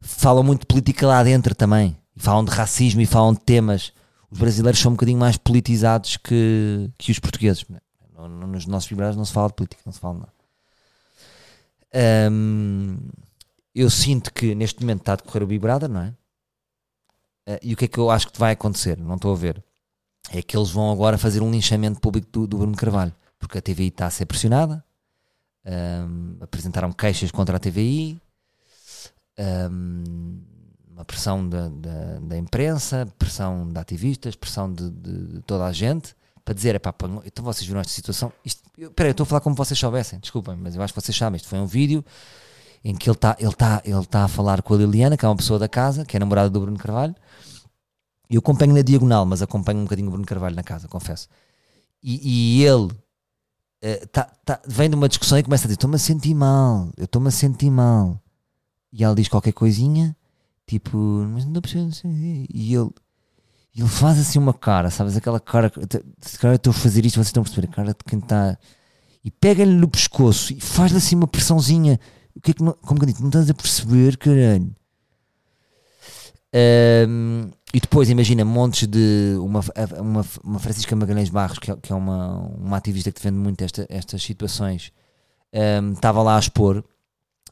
[0.00, 1.96] falam muito de política lá dentro também.
[2.16, 3.92] E falam de racismo e falam de temas.
[4.32, 7.66] Os brasileiros são um bocadinho mais politizados que, que os portugueses.
[8.14, 10.32] No- Nos nossos Brothers não se fala de política, não se fala nada.
[12.30, 12.96] Hum,
[13.74, 16.14] eu sinto que neste momento está a decorrer o Big não é?
[17.46, 18.96] Uh, e o que é que eu acho que vai acontecer?
[18.96, 19.62] Não estou a ver.
[20.30, 23.62] É que eles vão agora fazer um linchamento público do, do Bruno Carvalho, porque a
[23.62, 24.82] TVI está a ser pressionada.
[25.64, 28.20] Um, apresentaram queixas contra a TVI,
[29.70, 30.42] um,
[31.02, 35.72] uma pressão da, da, da imprensa, pressão de ativistas, pressão de, de- de toda a
[35.72, 38.32] gente, para dizer: epá, pá, então vocês viram esta situação.
[38.44, 41.00] Isto, eu, peraí, eu estou a falar como vocês soubessem, desculpem, mas eu acho que
[41.00, 41.36] vocês sabem.
[41.36, 42.04] Isto foi um vídeo
[42.84, 45.28] em que ele está ele tá, ele tá a falar com a Liliana, que é
[45.28, 47.14] uma pessoa da casa, que é namorada do Bruno Carvalho.
[48.30, 51.28] Eu acompanho na diagonal, mas acompanho um bocadinho o Bruno Carvalho na casa, confesso.
[52.02, 52.90] E, e ele
[53.82, 56.88] eh, tá, tá- vem de uma discussão e começa a dizer: Estou-me a sentir mal,
[56.96, 58.18] eu estou-me a sentir mal.
[58.92, 60.16] E ela diz qualquer coisinha,
[60.72, 62.10] tipo, mas não estou.
[62.52, 62.90] E ele,
[63.76, 65.16] ele faz assim uma cara, sabes?
[65.16, 65.70] Aquela cara,
[66.20, 68.58] se calhar estou a fazer isto, vocês estão a perceber, a cara de quem está.
[69.24, 72.00] E pega-lhe no pescoço e faz-lhe assim uma pressãozinha,
[72.42, 74.74] que é que não, como que eu digo, não estás a perceber, caralho.
[76.54, 79.36] Um, e depois, imagina, montes de.
[79.40, 79.60] Uma,
[80.00, 83.62] uma, uma Francisca Magalhães Barros, que é, que é uma, uma ativista que defende muito
[83.62, 84.92] esta, estas situações,
[85.82, 86.84] um, estava lá a expor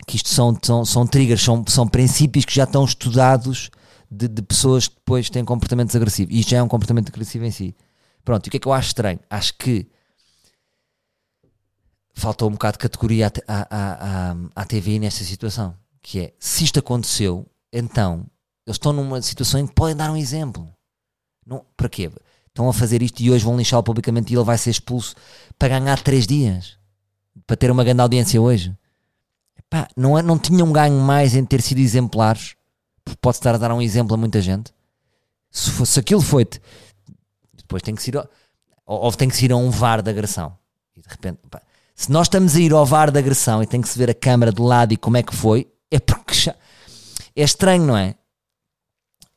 [0.07, 3.71] que isto são, são, são triggers, são, são princípios que já estão estudados
[4.11, 6.35] de, de pessoas que depois têm comportamentos agressivos.
[6.35, 7.77] E isto já é um comportamento agressivo em si.
[8.25, 9.21] Pronto, e o que é que eu acho estranho?
[9.29, 9.87] Acho que
[12.15, 15.75] faltou um bocado de categoria à, à, à, à TV nesta situação.
[16.03, 18.27] Que é, se isto aconteceu, então
[18.67, 20.69] eles estão numa situação em que podem dar um exemplo.
[21.47, 22.11] Não, para quê?
[22.49, 25.15] Estão a fazer isto e hoje vão lixá-lo publicamente e ele vai ser expulso
[25.59, 26.79] para ganhar 3 dias.
[27.47, 28.77] Para ter uma grande audiência hoje.
[29.73, 32.57] Epá, não, é, não ganho mais em ter sido exemplares
[33.21, 34.73] pode estar a dar um exemplo a muita gente.
[35.51, 36.47] Se, fosse, se aquilo foi
[37.57, 38.17] depois tem que ser
[38.87, 40.57] ou, tem que ser a um VAR de agressão.
[40.97, 41.63] E de repente, pá,
[41.95, 44.15] se nós estamos a ir ao VAR de agressão e tem que se ver a
[44.15, 46.55] câmara de lado e como é que foi, é porque já,
[47.37, 48.15] é estranho, não é?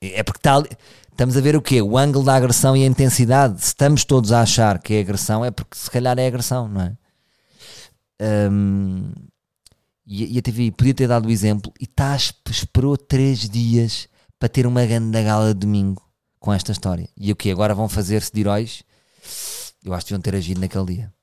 [0.02, 0.64] É porque está
[1.12, 1.82] estamos a ver o quê?
[1.82, 3.62] O ângulo da agressão e a intensidade.
[3.62, 6.82] Se estamos todos a achar que é agressão, é porque se calhar é agressão, não
[6.82, 6.98] é?
[8.50, 9.12] Um,
[10.06, 12.16] e, e, a TV podia ter dado o exemplo e tá,
[12.50, 16.04] esperou três dias para ter uma grande gala de domingo
[16.40, 17.08] com esta história.
[17.16, 18.84] E o que agora vão fazer-se de heróis?
[19.84, 21.14] Eu acho que deviam ter agido naquele dia.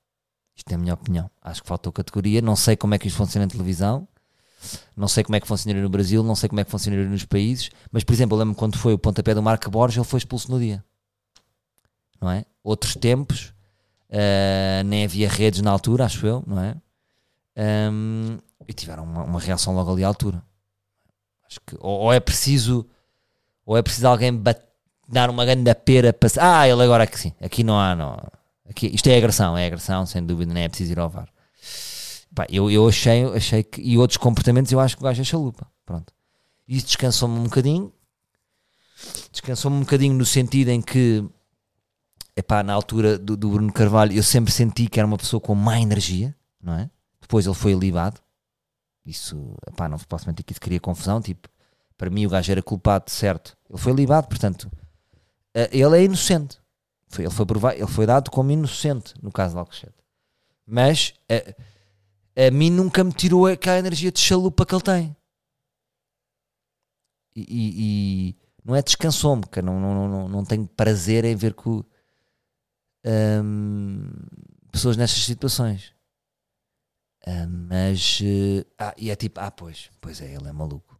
[0.55, 1.29] Isto é a minha opinião.
[1.41, 2.41] Acho que faltou categoria.
[2.41, 4.07] Não sei como é que isto funciona na televisão.
[4.95, 6.23] Não sei como é que funcionaria no Brasil.
[6.23, 7.69] Não sei como é que funcionaria nos países.
[7.91, 10.51] Mas, por exemplo, eu lembro quando foi o pontapé do Marco Borges, ele foi expulso
[10.51, 10.83] no dia.
[12.19, 12.45] Não é?
[12.63, 13.53] Outros tempos,
[14.09, 16.75] uh, nem havia redes na altura, acho eu, não é?
[17.91, 18.37] Um,
[18.71, 20.41] e tiveram uma, uma, reação logo ali à altura.
[21.45, 22.87] Acho que ou, ou é preciso
[23.65, 24.41] ou é preciso alguém
[25.07, 28.17] dar uma grande pera para ah, ele agora que sim, aqui não há, não.
[28.69, 31.27] Aqui, isto é agressão, é agressão, sem dúvida, nem é preciso ir ao VAR.
[32.33, 35.25] Pá, eu, eu achei, achei que, e outros comportamentos eu acho que o gajo é
[35.25, 35.67] chalupa.
[35.85, 36.13] Pronto.
[36.65, 37.91] Isso descansou-me um bocadinho.
[39.31, 41.25] Descansou-me um bocadinho no sentido em que,
[42.33, 45.53] epá, na altura do, do Bruno Carvalho, eu sempre senti que era uma pessoa com
[45.53, 46.89] má energia, não é?
[47.19, 48.20] Depois ele foi libado.
[49.05, 51.21] Isso, pá, não posso mentir que isso cria confusão.
[51.21, 51.49] Tipo,
[51.97, 53.57] para mim o gajo era culpado, certo.
[53.69, 54.71] Ele foi libado, portanto,
[55.53, 56.59] eh, ele é inocente.
[57.17, 59.93] Ele foi, provado, ele foi dado como inocente no caso de Alcochete.
[60.65, 65.15] Mas a, eh, a mim nunca me tirou aquela energia de chalupa que ele tem.
[67.35, 67.73] E, e,
[68.29, 71.83] e não é descansou-me, que não, não, não, não tenho prazer em ver que
[73.05, 74.09] um,
[74.71, 75.93] pessoas nestas situações.
[77.27, 78.19] Uh, mas.
[78.21, 80.99] Uh, ah, e é tipo, ah, pois, pois é, ele é maluco.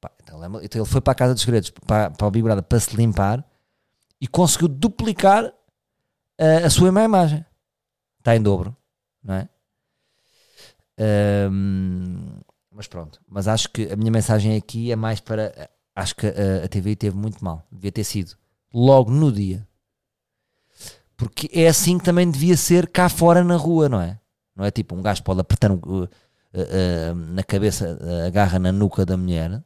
[0.00, 0.66] Pá, então, ele é maluco.
[0.66, 3.44] então, ele foi para a Casa dos Segredos, para, para a Big para se limpar
[4.20, 7.44] e conseguiu duplicar uh, a sua má imagem.
[8.18, 8.76] Está em dobro,
[9.22, 9.48] não é?
[12.70, 15.70] mas pronto, mas acho que a minha mensagem aqui é mais para.
[15.96, 18.36] Acho que a, a TV teve muito mal, devia ter sido
[18.72, 19.66] logo no dia,
[21.16, 24.20] porque é assim que também devia ser cá fora na rua, não é?
[24.54, 29.06] Não é tipo um gajo pode apertar uh, uh, uh, na cabeça, agarra na nuca
[29.06, 29.62] da mulher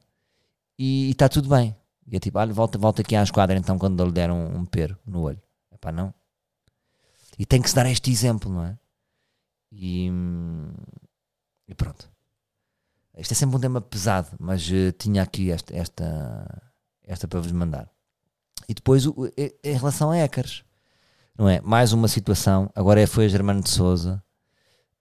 [0.79, 1.77] e está tudo bem.
[2.07, 4.65] E é tipo, olha, volta, volta aqui à esquadra então quando lhe deram um, um
[4.65, 5.41] pero no olho.
[5.71, 6.13] É pá, não.
[7.39, 8.79] E tem que se dar este exemplo, não é?
[9.73, 10.11] E,
[11.67, 12.09] e pronto.
[13.17, 16.63] Isto é sempre um tema pesado, mas uh, tinha aqui esta, esta,
[17.03, 17.89] esta para vos mandar.
[18.69, 20.65] E depois, uh, em relação a hackers,
[21.37, 21.61] não é?
[21.61, 22.71] Mais uma situação.
[22.75, 24.23] Agora é, foi a Germano de Souza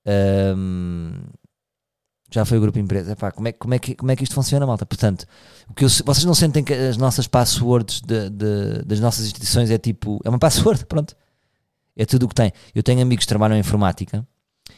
[0.05, 1.13] um,
[2.33, 3.11] já foi o grupo empresa.
[3.11, 4.85] Epá, como, é, como, é que, como é que isto funciona, malta?
[4.85, 5.25] Portanto,
[5.69, 9.69] o que eu, vocês não sentem que as nossas passwords de, de, das nossas instituições
[9.69, 10.19] é tipo.
[10.23, 11.15] É uma password, pronto.
[11.95, 12.51] É tudo o que tem.
[12.73, 14.27] Eu tenho amigos que trabalham em informática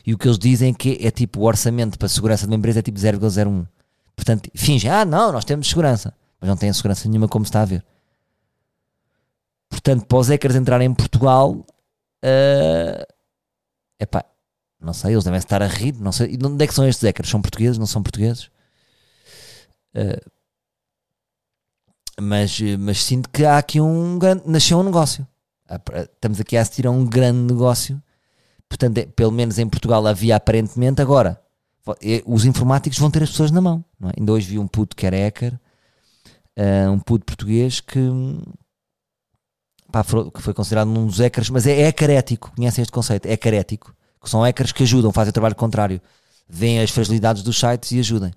[0.05, 2.51] e o que eles dizem é que é tipo o orçamento para a segurança de
[2.51, 3.65] uma empresa é tipo 0,01.
[4.15, 7.61] Portanto, fingem, ah, não, nós temos segurança, mas não têm segurança nenhuma como se está
[7.61, 7.85] a ver.
[9.69, 13.05] Portanto, para os hackers entrarem em Portugal, uh,
[13.99, 14.25] epá,
[14.85, 15.95] não sei, eles devem estar a rir.
[15.99, 16.33] Não sei.
[16.33, 17.29] E de onde é que são estes hackers?
[17.29, 17.79] São portugueses?
[17.79, 18.51] Não são portugueses?
[19.95, 20.31] Uh,
[22.21, 24.43] mas, mas sinto que há aqui um grande.
[24.45, 25.27] Nasceu um negócio.
[26.13, 28.01] Estamos aqui a assistir a um grande negócio.
[28.69, 31.01] Portanto, é, pelo menos em Portugal havia aparentemente.
[31.01, 31.41] Agora,
[32.25, 33.83] os informáticos vão ter as pessoas na mão.
[33.99, 34.13] Não é?
[34.19, 35.59] Ainda hoje vi um puto que era hacker,
[36.57, 37.99] uh, um puto português que,
[39.91, 42.51] pá, que foi considerado um dos hackers, mas é ético.
[42.55, 43.27] Conhecem este conceito?
[43.27, 43.95] Hacker ético
[44.25, 46.01] que são hackers que ajudam, fazem o trabalho contrário,
[46.49, 48.33] veem as fragilidades dos sites e ajudem.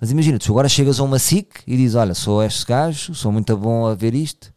[0.00, 3.30] Mas imagina, tu agora chegas a uma SIC e dizes: Olha, sou este gajo, sou
[3.30, 4.52] muito bom a ver isto,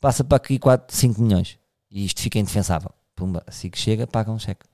[0.00, 1.56] passa para aqui 4, 5 milhões
[1.90, 2.90] e isto fica indefensável.
[3.14, 4.66] Pumba, a SIC chega, paga um cheque.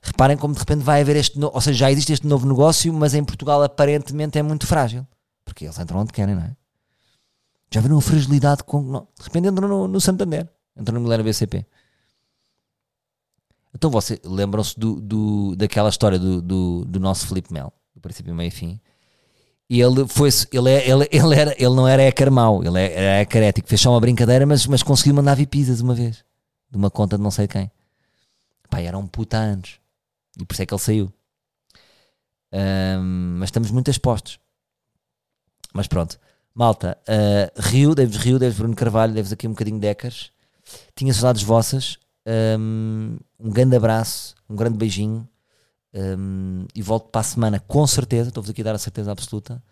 [0.00, 3.14] Reparem como de repente vai haver este, ou seja, já existe este novo negócio, mas
[3.14, 5.06] em Portugal aparentemente é muito frágil,
[5.44, 6.56] porque eles entram onde querem, não é?
[7.72, 8.82] Já viram a fragilidade com.
[9.18, 11.66] De repente entram no, no Santander, entram no Milena BCP.
[13.74, 18.34] Então você lembram-se do, do, daquela história do, do, do nosso Felipe Mel, do princípio,
[18.34, 18.80] meio e fim.
[19.68, 22.92] E ele foi ele, é, ele, ele, era, ele não era hacker mau, ele é,
[22.92, 26.24] era hacker ético, fez só uma brincadeira, mas, mas conseguiu mandar vir pizzas uma vez,
[26.70, 27.70] de uma conta de não sei quem.
[28.68, 29.80] Pá, era um puta anos.
[30.38, 31.12] E por isso é que ele saiu.
[32.52, 34.38] Um, mas estamos muito expostos.
[35.72, 36.18] Mas pronto.
[36.54, 40.30] Malta, uh, Rio, Deves Rio, Deves Bruno Carvalho, Deves aqui um bocadinho de Deckers.
[40.94, 41.98] Tinha saudades vossas.
[42.26, 45.28] Um, um grande abraço, um grande beijinho.
[45.94, 48.28] Um, e volto para a semana com certeza.
[48.28, 49.62] Estou-vos aqui a dar a certeza absoluta.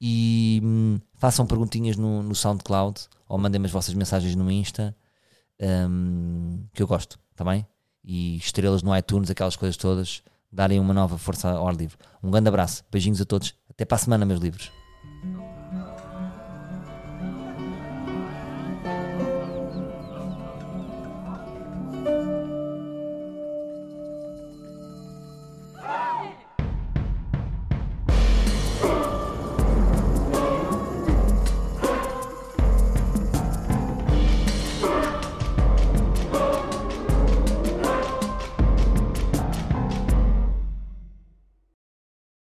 [0.00, 4.96] E um, façam perguntinhas no, no SoundCloud ou mandem-me as vossas mensagens no Insta.
[6.72, 7.66] Que eu gosto, está bem?
[8.04, 11.96] e estrelas no iTunes, aquelas coisas todas, darem uma nova força ao ar livre.
[12.22, 14.70] Um grande abraço, beijinhos a todos, até para a semana, meus livros.